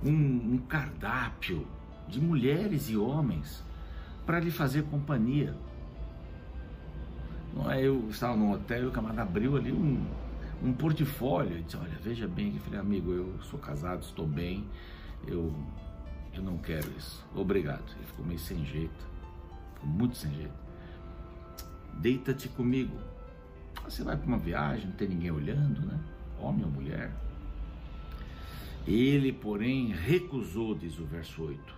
um, 0.02 0.10
um 0.54 0.58
cardápio 0.66 1.66
de 2.08 2.20
mulheres 2.20 2.88
e 2.88 2.96
homens 2.96 3.62
para 4.24 4.40
lhe 4.40 4.50
fazer 4.50 4.84
companhia. 4.84 5.54
É, 7.70 7.82
eu 7.82 8.08
estava 8.08 8.36
num 8.36 8.52
hotel 8.52 8.84
e 8.84 8.86
o 8.86 8.90
camarada 8.90 9.22
abriu 9.22 9.56
ali 9.56 9.72
um, 9.72 10.04
um 10.62 10.72
portfólio 10.72 11.58
e 11.58 11.62
disse, 11.62 11.76
olha, 11.76 11.98
veja 12.02 12.26
bem, 12.26 12.58
falei, 12.60 12.80
amigo, 12.80 13.12
eu 13.12 13.34
sou 13.42 13.58
casado, 13.58 14.02
estou 14.02 14.26
bem, 14.26 14.64
eu, 15.26 15.52
eu 16.32 16.42
não 16.42 16.56
quero 16.58 16.90
isso, 16.96 17.24
obrigado. 17.34 17.84
Ele 17.96 18.06
ficou 18.06 18.24
meio 18.24 18.38
sem 18.38 18.64
jeito 18.64 19.13
muito 19.84 20.16
sem 20.16 20.32
jeito. 20.34 20.64
Deita-te 22.00 22.48
comigo. 22.48 22.96
Você 23.84 24.02
vai 24.02 24.16
para 24.16 24.26
uma 24.26 24.38
viagem, 24.38 24.86
não 24.86 24.94
tem 24.94 25.08
ninguém 25.08 25.30
olhando, 25.30 25.80
né? 25.82 25.98
Homem 26.40 26.64
ou 26.64 26.70
mulher. 26.70 27.12
Ele, 28.86 29.32
porém, 29.32 29.92
recusou, 29.92 30.74
diz 30.74 30.98
o 30.98 31.04
verso 31.04 31.42
8. 31.42 31.74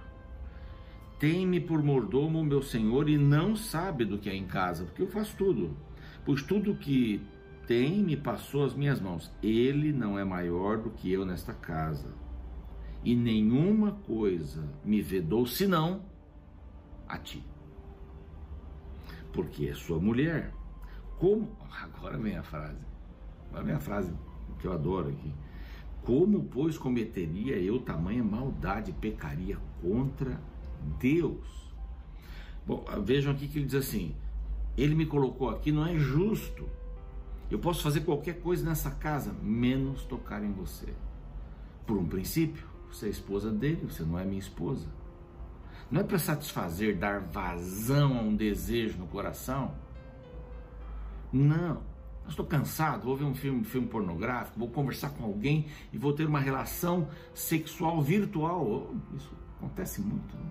Tem-me 1.18 1.60
por 1.60 1.82
mordomo 1.82 2.44
meu 2.44 2.62
senhor 2.62 3.08
e 3.08 3.16
não 3.16 3.56
sabe 3.56 4.04
do 4.04 4.18
que 4.18 4.28
é 4.28 4.34
em 4.34 4.46
casa, 4.46 4.84
porque 4.84 5.02
eu 5.02 5.08
faço 5.08 5.36
tudo. 5.36 5.76
Pois 6.25 6.42
tudo 6.42 6.75
que 6.75 7.20
tem 7.66 8.02
me 8.02 8.16
passou 8.16 8.64
às 8.64 8.75
minhas 8.75 9.00
mãos. 9.00 9.30
Ele 9.42 9.92
não 9.92 10.18
é 10.18 10.25
maior 10.25 10.78
do 10.78 10.90
que 10.90 11.10
eu 11.10 11.25
nesta 11.25 11.54
casa. 11.54 12.14
E 13.04 13.14
nenhuma 13.14 13.92
coisa 13.92 14.68
me 14.84 15.00
vedou 15.00 15.46
senão 15.46 16.02
a 17.08 17.18
ti 17.18 17.42
porque 19.37 19.66
é 19.66 19.75
sua 19.75 20.00
mulher. 20.00 20.52
Como? 21.19 21.55
Agora 21.83 22.16
vem 22.16 22.37
a 22.37 22.43
frase. 22.43 22.81
Agora 23.50 23.64
vem 23.64 23.75
a 23.75 23.81
frase 23.81 24.11
que 24.59 24.66
eu 24.66 24.73
adoro 24.73 25.11
aqui. 25.11 25.33
Como, 26.02 26.45
pois, 26.45 26.78
cometeria 26.78 27.57
eu 27.57 27.78
tamanha 27.81 28.25
maldade, 28.25 28.93
pecaria 28.93 29.59
contra 29.83 30.40
Deus? 30.99 31.66
Bom, 32.66 32.85
vejam 33.05 33.33
aqui 33.33 33.47
que 33.47 33.59
ele 33.59 33.66
diz 33.66 33.75
assim: 33.75 34.14
Ele 34.76 34.95
me 34.95 35.05
colocou 35.05 35.50
aqui, 35.50 35.71
não 35.71 35.87
é 35.87 35.97
justo. 35.99 36.66
Eu 37.50 37.59
posso 37.59 37.83
fazer 37.83 38.00
qualquer 38.00 38.40
coisa 38.40 38.64
nessa 38.64 38.90
casa, 38.90 39.33
menos 39.43 40.02
tocar 40.05 40.43
em 40.43 40.52
você. 40.52 40.93
Por 41.87 41.97
um 41.97 42.07
princípio, 42.07 42.66
você 42.90 43.07
é 43.07 43.11
esposa 43.11 43.52
dele, 43.52 43.87
você 43.88 44.02
não 44.02 44.19
é 44.19 44.25
minha 44.25 44.40
esposa. 44.40 44.88
Não 45.90 46.00
é 46.00 46.05
para 46.05 46.19
satisfazer, 46.19 46.97
dar 46.97 47.21
vazão 47.21 48.19
a 48.19 48.21
um 48.21 48.35
desejo 48.35 48.99
no 48.99 49.07
coração. 49.07 49.73
Não. 51.33 51.83
Eu 52.25 52.31
estou 52.31 52.45
cansado, 52.45 53.05
vou 53.05 53.16
ver 53.16 53.25
um 53.25 53.35
filme, 53.35 53.64
filme 53.64 53.87
pornográfico, 53.87 54.59
vou 54.59 54.69
conversar 54.69 55.11
com 55.11 55.25
alguém 55.25 55.66
e 55.93 55.99
vou 55.99 56.12
ter 56.12 56.26
uma 56.26 56.40
relação 56.40 57.09
sexual 57.33 58.02
virtual. 58.02 58.66
Oh, 58.66 59.16
isso 59.16 59.33
acontece 59.59 60.00
muito. 60.00 60.37
Né? 60.37 60.43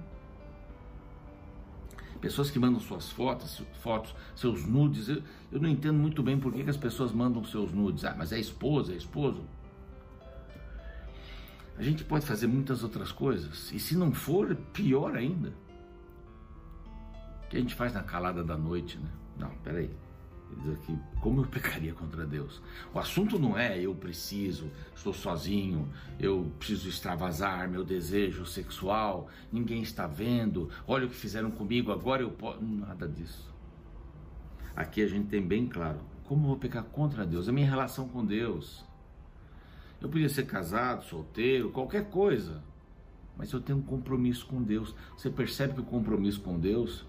Pessoas 2.22 2.50
que 2.50 2.58
mandam 2.58 2.80
suas 2.80 3.12
fotos, 3.12 3.62
fotos, 3.82 4.16
seus 4.36 4.66
nudes. 4.66 5.10
Eu, 5.10 5.22
eu 5.52 5.60
não 5.60 5.68
entendo 5.68 6.00
muito 6.00 6.24
bem 6.24 6.40
por 6.40 6.54
que, 6.54 6.64
que 6.64 6.70
as 6.70 6.78
pessoas 6.78 7.12
mandam 7.12 7.44
seus 7.44 7.74
nudes. 7.74 8.06
Ah, 8.06 8.16
mas 8.18 8.32
é 8.32 8.40
esposa, 8.40 8.94
é 8.94 8.96
esposo. 8.96 9.44
A 11.78 11.84
gente 11.84 12.04
pode 12.04 12.26
fazer 12.26 12.48
muitas 12.48 12.84
outras 12.84 13.12
coisas. 13.12 13.72
E 13.72 13.80
se 13.80 13.96
não 13.96 14.14
for, 14.14 14.56
pior 14.74 15.16
ainda. 15.16 15.54
O 17.44 17.48
que 17.50 17.58
a 17.58 17.60
gente 17.60 17.76
faz 17.76 17.94
na 17.94 18.04
calada 18.04 18.44
da 18.44 18.58
noite, 18.58 18.98
né? 18.98 19.10
Não, 19.38 19.50
peraí. 19.58 19.92
Ele 20.52 20.62
diz 20.62 20.74
aqui, 20.76 20.98
como 21.22 21.42
eu 21.42 21.46
pecaria 21.48 21.94
contra 21.94 22.26
Deus? 22.26 22.62
O 22.94 23.00
assunto 23.00 23.38
não 23.38 23.58
é 23.58 23.80
eu 23.80 23.94
preciso, 23.96 24.70
estou 24.96 25.12
sozinho, 25.12 25.90
eu 26.20 26.52
preciso 26.60 26.88
extravasar 26.88 27.68
meu 27.68 27.84
desejo 27.84 28.46
sexual, 28.46 29.28
ninguém 29.52 29.82
está 29.82 30.06
vendo, 30.08 30.70
olha 30.88 31.08
o 31.08 31.10
que 31.10 31.16
fizeram 31.16 31.50
comigo, 31.52 31.92
agora 31.92 32.22
eu 32.22 32.30
posso. 32.30 32.64
Nada 32.64 33.08
disso. 33.08 33.54
Aqui 34.76 35.02
a 35.02 35.08
gente 35.08 35.28
tem 35.28 35.46
bem 35.46 35.68
claro 35.68 36.00
como 36.26 36.44
eu 36.44 36.48
vou 36.50 36.58
pecar 36.58 36.84
contra 36.84 37.26
Deus, 37.26 37.48
a 37.48 37.52
minha 37.52 37.70
relação 37.70 38.08
com 38.08 38.26
Deus. 38.26 38.84
Eu 40.02 40.10
podia 40.10 40.30
ser 40.30 40.46
casado, 40.46 41.04
solteiro, 41.06 41.72
qualquer 41.72 42.10
coisa. 42.10 42.64
Mas 43.38 43.52
eu 43.52 43.60
tenho 43.60 43.80
um 43.80 43.82
compromisso 43.82 44.46
com 44.46 44.62
Deus. 44.62 44.96
Você 45.18 45.30
percebe 45.30 45.74
que 45.74 45.82
o 45.82 45.86
compromisso 45.86 46.42
com 46.42 46.60
Deus 46.60 47.06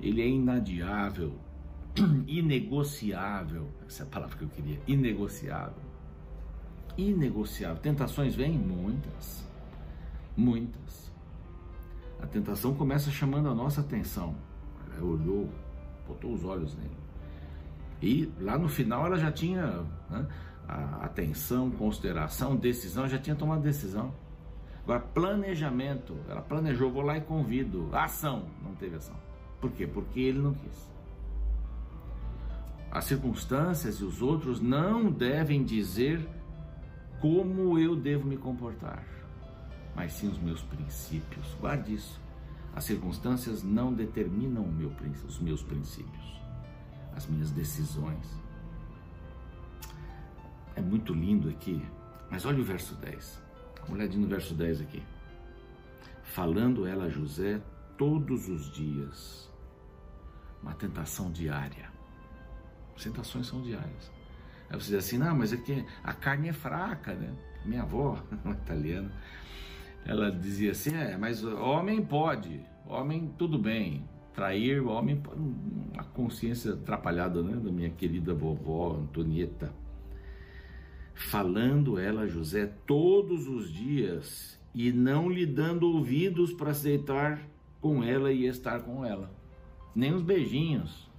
ele 0.00 0.22
é 0.22 0.28
inadiável, 0.28 1.32
inegociável. 2.26 3.68
Essa 3.86 4.04
é 4.04 4.06
a 4.06 4.08
palavra 4.08 4.36
que 4.36 4.44
eu 4.44 4.48
queria. 4.48 4.80
Inegociável. 4.86 5.82
Inegociável. 6.96 7.80
Tentações 7.82 8.34
vêm? 8.34 8.56
Muitas. 8.56 9.46
Muitas. 10.36 11.12
A 12.20 12.26
tentação 12.26 12.74
começa 12.74 13.10
chamando 13.10 13.48
a 13.48 13.54
nossa 13.54 13.80
atenção. 13.80 14.34
Ela 14.96 15.04
olhou, 15.04 15.48
botou 16.06 16.32
os 16.32 16.44
olhos 16.44 16.76
nele. 16.76 16.96
E 18.00 18.32
lá 18.40 18.56
no 18.56 18.68
final 18.68 19.06
ela 19.06 19.16
já 19.16 19.32
tinha. 19.32 19.84
Né, 20.10 20.26
atenção, 20.68 21.70
consideração, 21.70 22.54
decisão, 22.54 23.08
já 23.08 23.18
tinha 23.18 23.34
tomado 23.34 23.62
decisão. 23.62 24.12
Agora, 24.84 25.00
planejamento, 25.00 26.16
ela 26.28 26.42
planejou, 26.42 26.90
vou 26.90 27.02
lá 27.02 27.16
e 27.16 27.20
convido. 27.20 27.88
Ação, 27.92 28.46
não 28.62 28.74
teve 28.74 28.96
ação. 28.96 29.16
Por 29.60 29.70
quê? 29.72 29.86
Porque 29.86 30.20
ele 30.20 30.38
não 30.38 30.54
quis. 30.54 30.88
As 32.90 33.04
circunstâncias 33.04 33.96
e 33.96 34.04
os 34.04 34.22
outros 34.22 34.60
não 34.60 35.10
devem 35.10 35.62
dizer 35.62 36.26
como 37.20 37.78
eu 37.78 37.96
devo 37.96 38.26
me 38.26 38.36
comportar, 38.36 39.04
mas 39.94 40.12
sim 40.12 40.28
os 40.28 40.38
meus 40.38 40.62
princípios. 40.62 41.54
Guarde 41.60 41.94
isso. 41.94 42.20
As 42.74 42.84
circunstâncias 42.84 43.62
não 43.62 43.92
determinam 43.92 44.64
meu, 44.64 44.92
os 45.26 45.38
meus 45.38 45.62
princípios, 45.62 46.40
as 47.14 47.26
minhas 47.26 47.50
decisões. 47.50 48.47
É 50.78 50.80
muito 50.80 51.12
lindo 51.12 51.48
aqui 51.48 51.84
Mas 52.30 52.46
olha 52.46 52.60
o 52.60 52.64
verso 52.64 52.94
10. 52.94 53.42
Uma 53.88 53.96
olhadinha 53.96 54.22
no 54.22 54.28
verso 54.28 54.54
10 54.54 54.82
aqui. 54.82 55.02
Falando 56.22 56.86
ela 56.86 57.06
a 57.06 57.08
José 57.08 57.60
todos 57.96 58.48
os 58.48 58.70
dias. 58.70 59.50
Uma 60.62 60.74
tentação 60.74 61.32
diária. 61.32 61.90
As 62.94 63.02
tentações 63.02 63.48
são 63.48 63.60
diárias. 63.60 64.12
Aí 64.70 64.78
você 64.78 64.94
diz 64.94 65.04
assim, 65.06 65.18
não, 65.18 65.36
mas 65.36 65.52
é 65.52 65.56
que 65.56 65.84
a 66.04 66.12
carne 66.12 66.48
é 66.50 66.52
fraca, 66.52 67.14
né? 67.14 67.34
Minha 67.64 67.82
avó, 67.82 68.22
uma 68.44 68.54
italiana, 68.54 69.10
ela 70.04 70.30
dizia 70.30 70.72
assim, 70.72 70.94
é, 70.94 71.16
mas 71.16 71.42
homem 71.42 72.04
pode, 72.04 72.60
homem 72.86 73.32
tudo 73.38 73.58
bem, 73.58 74.04
trair 74.34 74.80
homem, 74.80 75.20
a 75.96 76.04
consciência 76.04 76.74
atrapalhada, 76.74 77.42
né, 77.42 77.56
da 77.56 77.72
minha 77.72 77.90
querida 77.90 78.34
vovó 78.34 78.96
Antonieta, 78.96 79.72
falando 81.18 81.98
ela 81.98 82.22
a 82.22 82.26
José 82.28 82.66
todos 82.86 83.48
os 83.48 83.72
dias 83.72 84.58
e 84.72 84.92
não 84.92 85.28
lhe 85.28 85.44
dando 85.44 85.92
ouvidos 85.92 86.52
para 86.52 86.70
aceitar 86.70 87.42
com 87.80 88.02
ela 88.02 88.32
e 88.32 88.46
estar 88.46 88.80
com 88.80 89.04
ela, 89.04 89.32
nem 89.94 90.14
uns 90.14 90.22
beijinhos, 90.22 91.10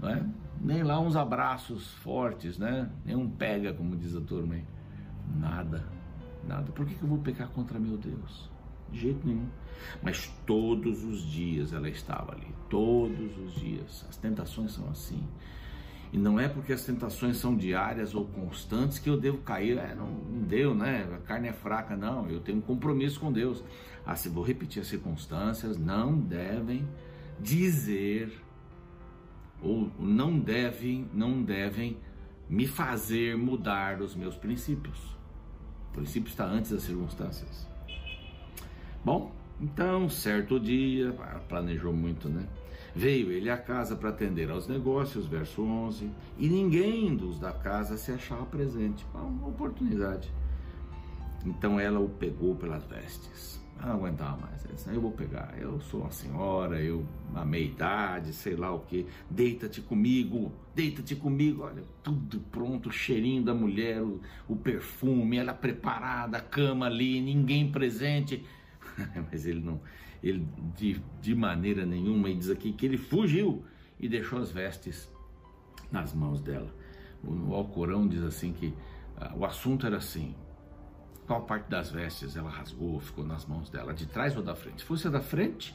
não 0.00 0.08
é? 0.08 0.26
nem 0.60 0.82
lá 0.82 0.98
uns 0.98 1.14
abraços 1.14 1.92
fortes, 1.94 2.58
né? 2.58 2.90
nem 3.04 3.14
um 3.14 3.28
pega, 3.28 3.72
como 3.74 3.96
diz 3.96 4.16
a 4.16 4.20
turma 4.20 4.54
aí. 4.54 4.64
Nada, 5.36 5.86
nada. 6.46 6.72
Por 6.72 6.86
que, 6.86 6.94
que 6.94 7.02
eu 7.02 7.08
vou 7.08 7.18
pecar 7.18 7.48
contra 7.48 7.78
meu 7.78 7.98
Deus? 7.98 8.50
De 8.90 9.00
jeito 9.00 9.26
nenhum. 9.26 9.48
Mas 10.02 10.28
todos 10.46 11.04
os 11.04 11.22
dias 11.22 11.72
ela 11.72 11.88
estava 11.88 12.32
ali, 12.32 12.48
todos 12.70 13.36
os 13.38 13.54
dias. 13.54 14.06
As 14.08 14.16
tentações 14.16 14.72
são 14.72 14.88
assim. 14.88 15.22
E 16.14 16.16
não 16.16 16.38
é 16.38 16.48
porque 16.48 16.72
as 16.72 16.84
tentações 16.84 17.38
são 17.38 17.56
diárias 17.56 18.14
ou 18.14 18.24
constantes 18.24 19.00
que 19.00 19.10
eu 19.10 19.18
devo 19.18 19.38
cair. 19.38 19.78
É, 19.78 19.96
não, 19.96 20.06
não 20.06 20.42
deu, 20.44 20.72
né? 20.72 21.08
A 21.12 21.18
carne 21.18 21.48
é 21.48 21.52
fraca, 21.52 21.96
não. 21.96 22.30
Eu 22.30 22.38
tenho 22.38 22.58
um 22.58 22.60
compromisso 22.60 23.18
com 23.18 23.32
Deus. 23.32 23.64
Ah, 24.06 24.14
se 24.14 24.28
vou 24.28 24.44
repetir 24.44 24.80
as 24.80 24.86
circunstâncias, 24.86 25.76
não 25.76 26.16
devem 26.16 26.88
dizer 27.40 28.32
ou 29.60 29.90
não 29.98 30.38
devem, 30.38 31.10
não 31.12 31.42
devem 31.42 31.96
me 32.48 32.68
fazer 32.68 33.36
mudar 33.36 34.00
os 34.00 34.14
meus 34.14 34.36
princípios. 34.36 34.96
O 35.90 35.94
princípio 35.94 36.28
está 36.28 36.44
antes 36.44 36.70
das 36.70 36.82
circunstâncias. 36.82 37.66
Bom, 39.04 39.32
então, 39.60 40.08
certo 40.08 40.60
dia, 40.60 41.12
planejou 41.48 41.92
muito, 41.92 42.28
né? 42.28 42.46
Veio 42.94 43.32
ele 43.32 43.50
à 43.50 43.56
casa 43.56 43.96
para 43.96 44.10
atender 44.10 44.50
aos 44.50 44.68
negócios, 44.68 45.26
verso 45.26 45.62
11, 45.62 46.10
e 46.38 46.48
ninguém 46.48 47.16
dos 47.16 47.38
da 47.38 47.52
casa 47.52 47.96
se 47.96 48.12
achava 48.12 48.46
presente. 48.46 49.04
Uma 49.12 49.48
oportunidade. 49.48 50.32
Então 51.44 51.78
ela 51.78 51.98
o 51.98 52.08
pegou 52.08 52.54
pelas 52.54 52.84
vestes 52.84 53.54
eu 53.80 53.88
não 53.88 53.96
aguentava 53.96 54.36
mais. 54.36 54.64
Ele 54.64 54.74
disse, 54.74 54.88
eu 54.90 55.00
vou 55.00 55.12
pegar, 55.12 55.54
eu 55.58 55.80
sou 55.80 56.02
uma 56.02 56.10
senhora, 56.10 56.80
eu 56.80 57.04
na 57.32 57.44
meia 57.44 57.64
idade, 57.64 58.32
sei 58.32 58.56
lá 58.56 58.72
o 58.72 58.80
que, 58.80 59.06
deita-te 59.28 59.80
comigo, 59.80 60.52
deita-te 60.74 61.14
comigo, 61.14 61.62
olha, 61.62 61.82
tudo 62.02 62.40
pronto, 62.50 62.88
o 62.88 62.92
cheirinho 62.92 63.42
da 63.42 63.54
mulher, 63.54 64.00
o, 64.00 64.20
o 64.48 64.56
perfume, 64.56 65.36
ela 65.36 65.52
preparada, 65.52 66.38
a 66.38 66.40
cama 66.40 66.86
ali, 66.86 67.20
ninguém 67.20 67.70
presente. 67.70 68.44
Mas 69.30 69.46
ele 69.46 69.60
não, 69.60 69.80
ele 70.24 70.48
de, 70.74 71.00
de 71.20 71.34
maneira 71.34 71.84
nenhuma, 71.84 72.30
ele 72.30 72.38
diz 72.38 72.50
aqui 72.50 72.72
que 72.72 72.86
ele 72.86 72.96
fugiu 72.96 73.62
e 74.00 74.08
deixou 74.08 74.38
as 74.38 74.50
vestes 74.50 75.12
nas 75.92 76.14
mãos 76.14 76.40
dela. 76.40 76.74
O 77.22 77.54
Alcorão 77.54 78.08
diz 78.08 78.22
assim 78.22 78.52
que 78.52 78.68
uh, 78.68 79.36
o 79.36 79.44
assunto 79.44 79.86
era 79.86 79.98
assim, 79.98 80.34
qual 81.26 81.42
parte 81.42 81.68
das 81.68 81.90
vestes 81.90 82.36
ela 82.36 82.50
rasgou, 82.50 82.98
ficou 83.00 83.24
nas 83.24 83.44
mãos 83.44 83.68
dela, 83.68 83.92
de 83.92 84.06
trás 84.06 84.34
ou 84.34 84.42
da 84.42 84.54
frente? 84.54 84.80
Se 84.80 84.84
fosse 84.86 85.06
a 85.06 85.10
da 85.10 85.20
frente, 85.20 85.74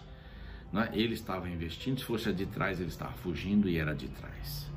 né, 0.73 0.89
ele 0.93 1.13
estava 1.13 1.47
investindo, 1.47 1.99
se 1.99 2.05
fosse 2.05 2.29
a 2.29 2.31
de 2.31 2.47
trás, 2.47 2.79
ele 2.79 2.89
estava 2.89 3.13
fugindo 3.13 3.69
e 3.69 3.77
era 3.77 3.93
de 3.93 4.07
trás. 4.07 4.67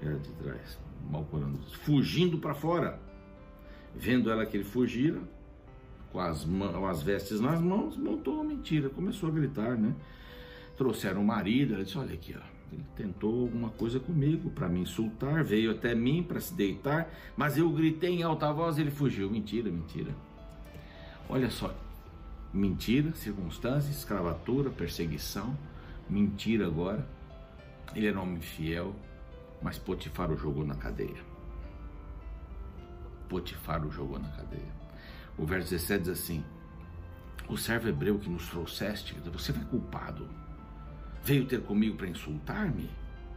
Era 0.00 0.18
de 0.18 0.30
trás. 0.32 0.78
Malcorando, 1.10 1.58
fugindo 1.84 2.38
para 2.38 2.54
fora. 2.54 2.98
Vendo 3.94 4.30
ela 4.30 4.46
que 4.46 4.56
ele 4.56 4.64
fugira, 4.64 5.20
com 6.12 6.20
as, 6.20 6.44
com 6.44 6.86
as 6.86 7.02
vestes 7.02 7.40
nas 7.40 7.60
mãos, 7.60 7.96
montou 7.96 8.34
uma 8.34 8.44
mentira, 8.44 8.90
começou 8.90 9.28
a 9.28 9.32
gritar, 9.32 9.76
né? 9.76 9.94
Trouxeram 10.76 11.22
o 11.22 11.24
marido, 11.24 11.74
ela 11.74 11.84
disse: 11.84 11.98
Olha 11.98 12.14
aqui, 12.14 12.34
ó 12.36 12.52
ele 12.72 12.84
tentou 12.96 13.42
alguma 13.42 13.68
coisa 13.70 14.00
comigo 14.00 14.50
para 14.50 14.68
me 14.68 14.80
insultar, 14.80 15.44
veio 15.44 15.72
até 15.72 15.94
mim 15.94 16.22
para 16.22 16.40
se 16.40 16.54
deitar, 16.54 17.08
mas 17.36 17.58
eu 17.58 17.70
gritei 17.70 18.10
em 18.10 18.22
alta 18.22 18.52
voz 18.52 18.78
e 18.78 18.80
ele 18.80 18.90
fugiu. 18.90 19.30
Mentira, 19.30 19.70
mentira. 19.70 20.14
Olha 21.28 21.50
só, 21.50 21.74
mentira, 22.52 23.14
circunstância, 23.14 23.90
escravatura, 23.90 24.70
perseguição, 24.70 25.56
mentira 26.08 26.66
agora. 26.66 27.06
Ele 27.94 28.06
era 28.06 28.18
um 28.18 28.22
homem 28.22 28.40
fiel, 28.40 28.94
mas 29.60 29.78
Potifar 29.78 30.30
o 30.30 30.36
jogou 30.36 30.64
na 30.64 30.74
cadeia. 30.74 31.22
Potifar 33.28 33.84
o 33.86 33.90
jogou 33.90 34.18
na 34.18 34.28
cadeia. 34.28 34.81
O 35.38 35.46
verso 35.46 35.70
17 35.70 36.04
diz 36.04 36.20
assim: 36.20 36.44
O 37.48 37.56
servo 37.56 37.88
hebreu 37.88 38.18
que 38.18 38.28
nos 38.28 38.48
trouxeste, 38.48 39.14
você 39.32 39.52
foi 39.52 39.64
culpado 39.64 40.28
Veio 41.24 41.46
ter 41.46 41.62
comigo 41.62 41.96
para 41.96 42.08
insultar-me? 42.08 42.90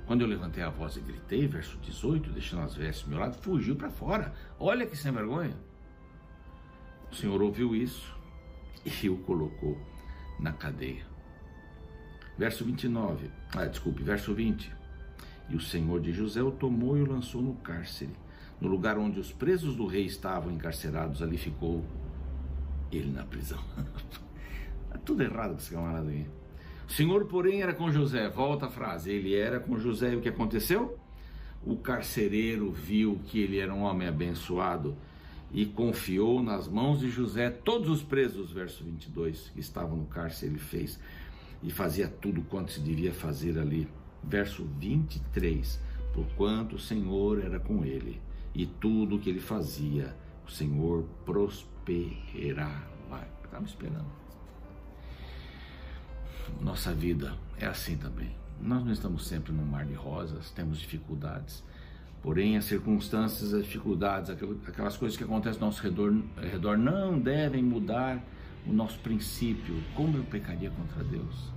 Quando 0.08 0.22
eu 0.22 0.28
levantei 0.28 0.64
a 0.64 0.70
voz 0.70 0.98
e 0.98 1.02
gritei, 1.02 1.48
verso 1.48 1.78
18, 1.78 2.32
deixando 2.32 2.64
as 2.64 2.76
vestes 2.76 3.04
do 3.04 3.12
meu 3.12 3.20
lado, 3.20 3.36
fugiu 3.36 3.76
para 3.76 3.92
fora. 3.92 4.34
Olha 4.60 4.88
que 4.88 4.96
sem 4.96 5.12
vergonha. 5.12 5.56
O 7.12 7.16
Senhor 7.16 7.42
ouviu 7.42 7.76
isso 7.76 8.16
e 8.84 9.10
o 9.10 9.18
colocou 9.18 9.80
na 10.40 10.52
cadeia. 10.52 11.06
Verso 12.38 12.66
29, 12.66 13.30
ah, 13.56 13.66
desculpe, 13.66 14.04
verso 14.04 14.34
20. 14.34 14.72
E 15.50 15.56
o 15.56 15.62
Senhor 15.62 16.02
de 16.02 16.12
José 16.12 16.42
o 16.42 16.52
tomou 16.52 16.98
e 16.98 17.04
o 17.04 17.12
lançou 17.12 17.42
no 17.42 17.54
cárcere. 17.56 18.12
No 18.60 18.70
lugar 18.70 18.98
onde 18.98 19.20
os 19.20 19.32
presos 19.32 19.76
do 19.76 19.86
rei 19.86 20.06
estavam 20.06 20.52
encarcerados, 20.52 21.22
ali 21.22 21.38
ficou 21.38 21.84
ele 22.92 23.12
na 23.12 23.24
prisão. 23.24 23.60
Tá 24.90 24.98
tudo 25.04 25.24
errado 25.24 25.52
com 25.52 25.58
esse 25.58 25.72
camarada 25.72 26.10
aí. 26.10 26.28
O 26.88 26.92
Senhor, 26.92 27.26
porém, 27.26 27.62
era 27.62 27.74
com 27.74 27.92
José. 27.92 28.30
Volta 28.30 28.68
a 28.68 28.70
frase. 28.70 29.12
Ele 29.12 29.36
era 29.36 29.60
com 29.60 29.78
José 29.78 30.14
e 30.14 30.16
o 30.16 30.22
que 30.22 30.30
aconteceu? 30.30 30.98
O 31.66 31.76
carcereiro 31.76 32.72
viu 32.72 33.20
que 33.26 33.40
ele 33.40 33.60
era 33.60 33.74
um 33.74 33.82
homem 33.82 34.08
abençoado 34.08 34.96
e 35.52 35.66
confiou 35.66 36.42
nas 36.42 36.68
mãos 36.68 37.00
de 37.00 37.10
José 37.10 37.50
todos 37.50 37.90
os 37.90 38.04
presos, 38.04 38.52
verso 38.52 38.84
22, 38.84 39.50
que 39.50 39.60
estavam 39.60 39.98
no 39.98 40.06
cárcere, 40.06 40.52
ele 40.52 40.60
fez 40.60 41.00
e 41.64 41.72
fazia 41.72 42.08
tudo 42.08 42.42
quanto 42.44 42.72
se 42.72 42.80
devia 42.80 43.14
fazer 43.14 43.58
ali. 43.58 43.88
Verso 44.24 44.66
23, 44.80 45.80
porquanto 46.14 46.76
o 46.76 46.80
Senhor 46.80 47.44
era 47.44 47.60
com 47.60 47.84
ele 47.84 48.22
e 48.56 48.66
tudo 48.66 49.18
o 49.18 49.20
que 49.20 49.30
ele 49.30 49.42
fazia, 49.42 50.16
o 50.48 50.52
Senhor 50.52 51.04
prosperava. 51.26 52.96
Estava 53.44 53.66
esperando. 53.66 54.06
Nossa 56.62 56.94
vida 56.94 57.34
é 57.58 57.66
assim 57.66 57.98
também. 57.98 58.36
Nós 58.62 58.84
não 58.84 58.94
estamos 58.94 59.28
sempre 59.28 59.52
num 59.52 59.66
mar 59.66 59.86
de 59.86 59.94
rosas, 59.94 60.52
temos 60.52 60.80
dificuldades. 60.80 61.64
Porém, 62.22 62.58
as 62.58 62.66
circunstâncias, 62.66 63.54
as 63.54 63.66
dificuldades, 63.66 64.30
aquelas 64.30 64.98
coisas 64.98 65.18
que 65.18 65.24
acontecem 65.24 65.62
ao 65.62 65.68
nosso 65.68 65.84
redor, 65.84 66.14
redor 66.42 66.78
não 66.78 67.20
devem 67.20 67.62
mudar 67.62 68.24
o 68.66 68.74
nosso 68.74 68.98
princípio. 69.00 69.84
Como 69.94 70.18
eu 70.18 70.24
pecaria 70.24 70.72
contra 70.72 71.04
Deus? 71.04 71.54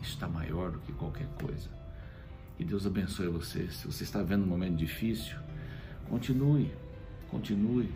Isso 0.00 0.14
está 0.14 0.26
maior 0.26 0.72
do 0.72 0.78
que 0.80 0.92
qualquer 0.92 1.28
coisa. 1.40 1.68
Que 2.56 2.64
Deus 2.64 2.86
abençoe 2.86 3.28
você. 3.28 3.68
Se 3.68 3.86
você 3.86 4.02
está 4.02 4.22
vendo 4.22 4.42
um 4.42 4.48
momento 4.48 4.76
difícil, 4.76 5.36
continue, 6.12 6.70
continue, 7.30 7.90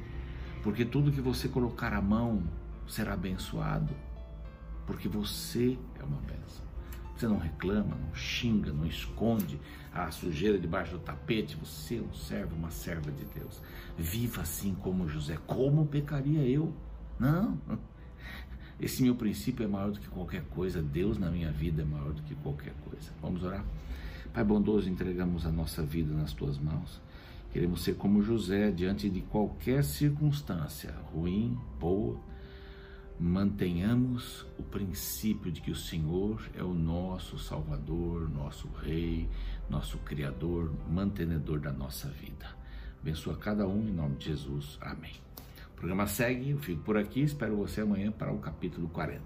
porque 0.63 0.87
tudo 0.87 1.13
que 1.13 1.21
você 1.21 1.49
colocar 1.49 1.93
a 1.93 2.01
mão 2.01 2.43
será 2.89 3.13
abençoado 3.13 3.95
porque 4.87 5.07
você 5.07 5.77
é 6.01 6.03
uma 6.03 6.21
bênção. 6.23 6.65
Você 7.15 7.27
não 7.27 7.39
reclama, 7.39 7.95
não 7.95 8.15
xinga, 8.15 8.73
não 8.73 8.87
esconde 8.87 9.61
a 9.93 10.11
sujeira 10.11 10.59
debaixo 10.59 10.93
do 10.93 10.99
tapete. 10.99 11.57
Você 11.57 11.97
é 11.97 12.01
um 12.01 12.15
servo, 12.15 12.55
uma 12.57 12.71
serva 12.71 13.11
de 13.11 13.25
Deus. 13.25 13.61
Viva 13.99 14.43
assim 14.43 14.75
como 14.75 15.09
José. 15.09 15.39
Como 15.47 15.87
pecaria 15.87 16.41
eu? 16.43 16.73
Não. 17.19 17.59
Esse 18.81 19.03
meu 19.03 19.15
princípio 19.15 19.65
é 19.65 19.67
maior 19.67 19.91
do 19.91 20.01
que 20.01 20.09
qualquer 20.09 20.45
coisa. 20.45 20.81
Deus 20.81 21.19
na 21.19 21.31
minha 21.31 21.51
vida 21.51 21.83
é 21.83 21.85
maior 21.85 22.13
do 22.13 22.23
que 22.23 22.35
qualquer 22.37 22.75
coisa. 22.89 23.11
Vamos 23.21 23.43
orar? 23.43 23.65
Pai 24.33 24.45
bondoso, 24.45 24.89
entregamos 24.89 25.45
a 25.45 25.51
nossa 25.51 25.83
vida 25.83 26.15
nas 26.15 26.33
tuas 26.33 26.59
mãos. 26.59 27.01
Queremos 27.57 27.83
ser 27.85 27.95
como 27.95 28.21
José 28.21 28.71
diante 28.71 29.09
de 29.09 29.23
qualquer 29.23 29.83
circunstância, 29.83 30.95
ruim, 31.11 31.59
boa 31.81 32.21
mantenhamos 33.19 34.47
o 34.59 34.63
princípio 34.63 35.51
de 35.51 35.63
que 35.63 35.71
o 35.71 35.75
Senhor 35.75 36.51
é 36.55 36.63
o 36.63 36.75
nosso 36.75 37.39
Salvador, 37.39 38.29
nosso 38.29 38.69
Rei, 38.83 39.27
nosso 39.71 39.97
Criador, 40.01 40.71
mantenedor 40.87 41.59
da 41.59 41.73
nossa 41.73 42.09
vida. 42.09 42.47
Abençoa 43.01 43.39
cada 43.39 43.67
um 43.67 43.89
em 43.89 43.93
nome 43.95 44.17
de 44.17 44.27
Jesus. 44.27 44.77
Amém. 44.83 45.15
O 45.73 45.77
programa 45.77 46.07
segue, 46.07 46.51
eu 46.51 46.59
fico 46.59 46.83
por 46.83 46.99
aqui, 46.99 47.23
espero 47.23 47.57
você 47.57 47.81
amanhã 47.81 48.13
para 48.13 48.35
o 48.35 48.39
capítulo 48.39 48.87
40. 48.91 49.23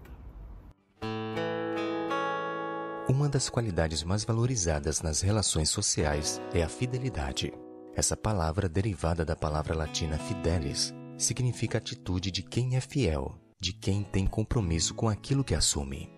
Uma 3.08 3.28
das 3.28 3.50
qualidades 3.50 4.04
mais 4.04 4.22
valorizadas 4.22 5.02
nas 5.02 5.20
relações 5.20 5.68
sociais 5.68 6.40
é 6.54 6.62
a 6.62 6.68
fidelidade. 6.68 7.52
Essa 7.94 8.16
palavra, 8.16 8.68
derivada 8.68 9.24
da 9.24 9.34
palavra 9.34 9.74
latina 9.74 10.16
fidelis, 10.18 10.94
significa 11.18 11.78
atitude 11.78 12.30
de 12.30 12.42
quem 12.42 12.76
é 12.76 12.80
fiel, 12.80 13.38
de 13.60 13.72
quem 13.72 14.02
tem 14.02 14.26
compromisso 14.26 14.94
com 14.94 15.08
aquilo 15.08 15.44
que 15.44 15.54
assume. 15.54 16.10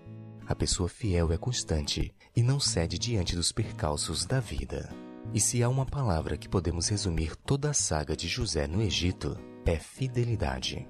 A 0.47 0.55
pessoa 0.55 0.89
fiel 0.89 1.33
é 1.33 1.39
constante 1.39 2.15
e 2.37 2.43
não 2.43 2.61
cede 2.61 2.99
diante 2.99 3.35
dos 3.35 3.53
percalços 3.53 4.25
da 4.25 4.39
vida. 4.39 4.89
E 5.33 5.41
se 5.41 5.63
há 5.63 5.69
uma 5.69 5.87
palavra 5.87 6.37
que 6.37 6.49
podemos 6.49 6.89
resumir 6.89 7.37
toda 7.37 7.71
a 7.71 7.75
saga 7.75 8.15
de 8.15 8.29
José 8.29 8.67
no 8.67 8.83
Egito, 8.83 9.39
é 9.65 9.79
fidelidade. 9.79 10.87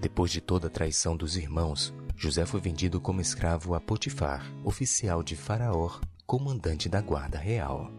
Depois 0.00 0.30
de 0.30 0.40
toda 0.40 0.66
a 0.66 0.70
traição 0.70 1.16
dos 1.16 1.36
irmãos, 1.36 1.94
José 2.16 2.44
foi 2.44 2.60
vendido 2.60 3.00
como 3.00 3.20
escravo 3.20 3.74
a 3.74 3.80
Potifar, 3.80 4.44
oficial 4.64 5.22
de 5.22 5.36
Faraó, 5.36 5.98
comandante 6.26 6.88
da 6.88 7.00
guarda 7.00 7.38
real. 7.38 7.90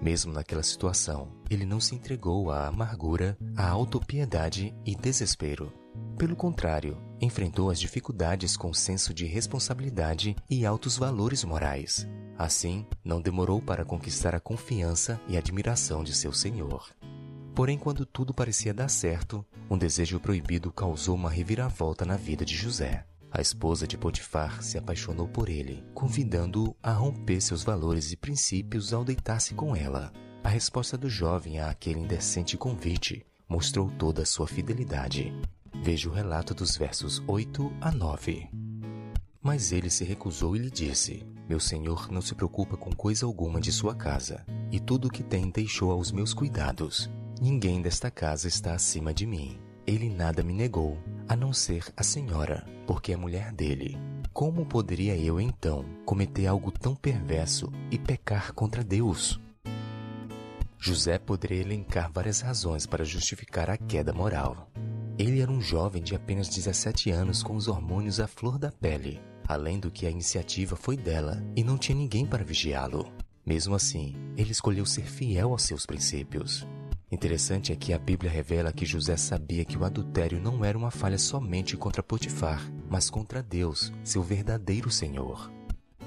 Mesmo 0.00 0.32
naquela 0.32 0.62
situação, 0.62 1.32
ele 1.48 1.64
não 1.64 1.80
se 1.80 1.94
entregou 1.94 2.50
à 2.50 2.66
amargura, 2.66 3.36
à 3.56 3.68
autopiedade 3.68 4.74
e 4.84 4.94
desespero. 4.94 5.72
Pelo 6.18 6.36
contrário, 6.36 6.98
enfrentou 7.20 7.70
as 7.70 7.78
dificuldades 7.78 8.56
com 8.56 8.72
senso 8.72 9.12
de 9.12 9.26
responsabilidade 9.26 10.36
e 10.48 10.64
altos 10.64 10.96
valores 10.96 11.44
morais. 11.44 12.06
Assim, 12.38 12.86
não 13.04 13.20
demorou 13.20 13.62
para 13.62 13.84
conquistar 13.84 14.34
a 14.34 14.40
confiança 14.40 15.20
e 15.26 15.36
admiração 15.36 16.04
de 16.04 16.14
seu 16.14 16.32
senhor. 16.32 16.90
Porém, 17.54 17.78
quando 17.78 18.04
tudo 18.04 18.34
parecia 18.34 18.74
dar 18.74 18.88
certo, 18.88 19.44
um 19.70 19.78
desejo 19.78 20.20
proibido 20.20 20.70
causou 20.70 21.14
uma 21.14 21.30
reviravolta 21.30 22.04
na 22.04 22.16
vida 22.16 22.44
de 22.44 22.54
José. 22.54 23.06
A 23.36 23.42
esposa 23.42 23.86
de 23.86 23.98
Potifar 23.98 24.62
se 24.62 24.78
apaixonou 24.78 25.28
por 25.28 25.50
ele, 25.50 25.84
convidando-o 25.92 26.74
a 26.82 26.90
romper 26.90 27.38
seus 27.42 27.62
valores 27.62 28.10
e 28.10 28.16
princípios 28.16 28.94
ao 28.94 29.04
deitar-se 29.04 29.52
com 29.52 29.76
ela. 29.76 30.10
A 30.42 30.48
resposta 30.48 30.96
do 30.96 31.06
jovem 31.06 31.60
a 31.60 31.68
aquele 31.68 32.00
indecente 32.00 32.56
convite 32.56 33.26
mostrou 33.46 33.90
toda 33.90 34.22
a 34.22 34.24
sua 34.24 34.46
fidelidade. 34.46 35.34
Veja 35.82 36.08
o 36.08 36.12
relato 36.14 36.54
dos 36.54 36.78
versos 36.78 37.22
8 37.26 37.70
a 37.78 37.92
9. 37.92 38.48
Mas 39.42 39.70
ele 39.70 39.90
se 39.90 40.02
recusou 40.02 40.56
e 40.56 40.58
lhe 40.58 40.70
disse: 40.70 41.22
Meu 41.46 41.60
senhor 41.60 42.10
não 42.10 42.22
se 42.22 42.34
preocupa 42.34 42.74
com 42.74 42.90
coisa 42.90 43.26
alguma 43.26 43.60
de 43.60 43.70
sua 43.70 43.94
casa, 43.94 44.46
e 44.72 44.80
tudo 44.80 45.08
o 45.08 45.10
que 45.10 45.22
tem 45.22 45.50
deixou 45.50 45.90
aos 45.90 46.10
meus 46.10 46.32
cuidados. 46.32 47.10
Ninguém 47.38 47.82
desta 47.82 48.10
casa 48.10 48.48
está 48.48 48.72
acima 48.72 49.12
de 49.12 49.26
mim. 49.26 49.65
Ele 49.86 50.10
nada 50.10 50.42
me 50.42 50.52
negou, 50.52 50.98
a 51.28 51.36
não 51.36 51.52
ser 51.52 51.84
a 51.96 52.02
senhora, 52.02 52.66
porque 52.86 53.12
é 53.12 53.16
mulher 53.16 53.52
dele. 53.52 53.96
Como 54.32 54.66
poderia 54.66 55.16
eu 55.16 55.40
então 55.40 55.84
cometer 56.04 56.48
algo 56.48 56.72
tão 56.72 56.94
perverso 56.96 57.72
e 57.88 57.96
pecar 57.96 58.52
contra 58.52 58.82
Deus? 58.82 59.40
José 60.76 61.18
poderia 61.18 61.60
elencar 61.60 62.10
várias 62.12 62.40
razões 62.40 62.84
para 62.84 63.04
justificar 63.04 63.70
a 63.70 63.76
queda 63.76 64.12
moral. 64.12 64.68
Ele 65.16 65.40
era 65.40 65.50
um 65.50 65.60
jovem 65.60 66.02
de 66.02 66.16
apenas 66.16 66.48
17 66.48 67.10
anos 67.12 67.42
com 67.42 67.54
os 67.54 67.68
hormônios 67.68 68.18
à 68.18 68.26
flor 68.26 68.58
da 68.58 68.72
pele, 68.72 69.20
além 69.46 69.78
do 69.78 69.90
que 69.90 70.04
a 70.04 70.10
iniciativa 70.10 70.74
foi 70.74 70.96
dela 70.96 71.40
e 71.54 71.62
não 71.62 71.78
tinha 71.78 71.96
ninguém 71.96 72.26
para 72.26 72.44
vigiá-lo. 72.44 73.10
Mesmo 73.44 73.74
assim, 73.76 74.16
ele 74.36 74.50
escolheu 74.50 74.84
ser 74.84 75.06
fiel 75.06 75.52
aos 75.52 75.62
seus 75.62 75.86
princípios. 75.86 76.66
Interessante 77.10 77.72
é 77.72 77.76
que 77.76 77.92
a 77.92 77.98
Bíblia 77.98 78.30
revela 78.30 78.72
que 78.72 78.84
José 78.84 79.16
sabia 79.16 79.64
que 79.64 79.78
o 79.78 79.84
adultério 79.84 80.40
não 80.40 80.64
era 80.64 80.76
uma 80.76 80.90
falha 80.90 81.18
somente 81.18 81.76
contra 81.76 82.02
Potifar, 82.02 82.68
mas 82.90 83.08
contra 83.08 83.42
Deus, 83.42 83.92
seu 84.02 84.22
verdadeiro 84.22 84.90
Senhor. 84.90 85.50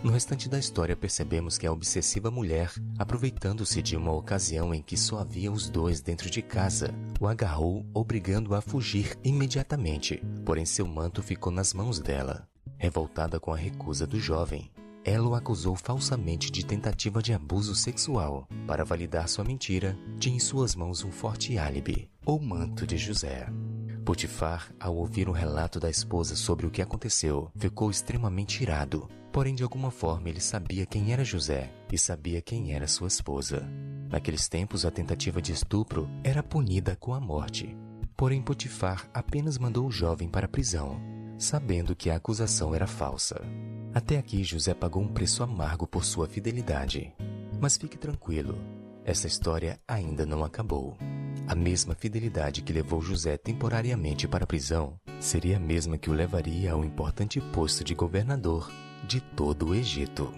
No 0.03 0.11
restante 0.11 0.49
da 0.49 0.59
história 0.59 0.95
percebemos 0.95 1.57
que 1.57 1.65
a 1.65 1.71
obsessiva 1.71 2.29
mulher, 2.29 2.71
aproveitando-se 2.97 3.81
de 3.81 3.95
uma 3.95 4.11
ocasião 4.13 4.73
em 4.73 4.81
que 4.81 4.97
só 4.97 5.19
havia 5.19 5.51
os 5.51 5.69
dois 5.69 6.01
dentro 6.01 6.29
de 6.29 6.41
casa, 6.41 6.93
o 7.19 7.27
agarrou, 7.27 7.85
obrigando-o 7.93 8.55
a 8.55 8.61
fugir 8.61 9.17
imediatamente, 9.23 10.21
porém 10.45 10.65
seu 10.65 10.85
manto 10.85 11.23
ficou 11.23 11.51
nas 11.51 11.73
mãos 11.73 11.99
dela. 11.99 12.47
Revoltada 12.77 13.39
com 13.39 13.53
a 13.53 13.57
recusa 13.57 14.07
do 14.07 14.19
jovem, 14.19 14.71
ela 15.09 15.27
o 15.27 15.33
acusou 15.33 15.75
falsamente 15.75 16.51
de 16.51 16.63
tentativa 16.63 17.19
de 17.19 17.33
abuso 17.33 17.73
sexual. 17.73 18.47
Para 18.67 18.85
validar 18.85 19.27
sua 19.27 19.43
mentira, 19.43 19.97
tinha 20.19 20.35
em 20.35 20.39
suas 20.39 20.75
mãos 20.75 21.03
um 21.03 21.11
forte 21.11 21.57
álibi, 21.57 22.07
o 22.23 22.37
manto 22.37 22.85
de 22.85 22.95
José. 22.95 23.47
Potifar, 24.05 24.71
ao 24.79 24.95
ouvir 24.95 25.27
o 25.27 25.31
relato 25.31 25.79
da 25.79 25.89
esposa 25.89 26.35
sobre 26.35 26.67
o 26.67 26.69
que 26.69 26.79
aconteceu, 26.79 27.51
ficou 27.57 27.89
extremamente 27.89 28.61
irado. 28.61 29.09
Porém, 29.31 29.55
de 29.55 29.63
alguma 29.63 29.89
forma, 29.89 30.29
ele 30.29 30.39
sabia 30.39 30.85
quem 30.85 31.11
era 31.11 31.23
José 31.23 31.73
e 31.91 31.97
sabia 31.97 32.39
quem 32.39 32.73
era 32.73 32.87
sua 32.87 33.07
esposa. 33.07 33.67
Naqueles 34.09 34.47
tempos, 34.47 34.85
a 34.85 34.91
tentativa 34.91 35.41
de 35.41 35.51
estupro 35.51 36.07
era 36.23 36.43
punida 36.43 36.95
com 36.95 37.15
a 37.15 37.19
morte. 37.19 37.75
Porém, 38.15 38.43
Potifar 38.43 39.09
apenas 39.11 39.57
mandou 39.57 39.87
o 39.87 39.91
jovem 39.91 40.29
para 40.29 40.45
a 40.45 40.49
prisão, 40.49 41.01
sabendo 41.37 41.95
que 41.95 42.11
a 42.11 42.15
acusação 42.15 42.75
era 42.75 42.85
falsa. 42.85 43.41
Até 43.99 44.17
aqui, 44.17 44.45
José 44.45 44.73
pagou 44.73 45.03
um 45.03 45.09
preço 45.09 45.43
amargo 45.43 45.85
por 45.85 46.05
sua 46.05 46.25
fidelidade. 46.25 47.13
Mas 47.59 47.75
fique 47.75 47.97
tranquilo, 47.97 48.57
essa 49.03 49.27
história 49.27 49.77
ainda 49.85 50.25
não 50.25 50.41
acabou. 50.41 50.97
A 51.45 51.53
mesma 51.53 51.93
fidelidade 51.93 52.61
que 52.61 52.71
levou 52.71 53.01
José 53.01 53.35
temporariamente 53.35 54.25
para 54.25 54.45
a 54.45 54.47
prisão 54.47 54.97
seria 55.19 55.57
a 55.57 55.59
mesma 55.59 55.97
que 55.97 56.09
o 56.09 56.13
levaria 56.13 56.71
ao 56.71 56.85
importante 56.85 57.41
posto 57.41 57.83
de 57.83 57.93
governador 57.93 58.71
de 59.05 59.19
todo 59.19 59.67
o 59.67 59.75
Egito. 59.75 60.33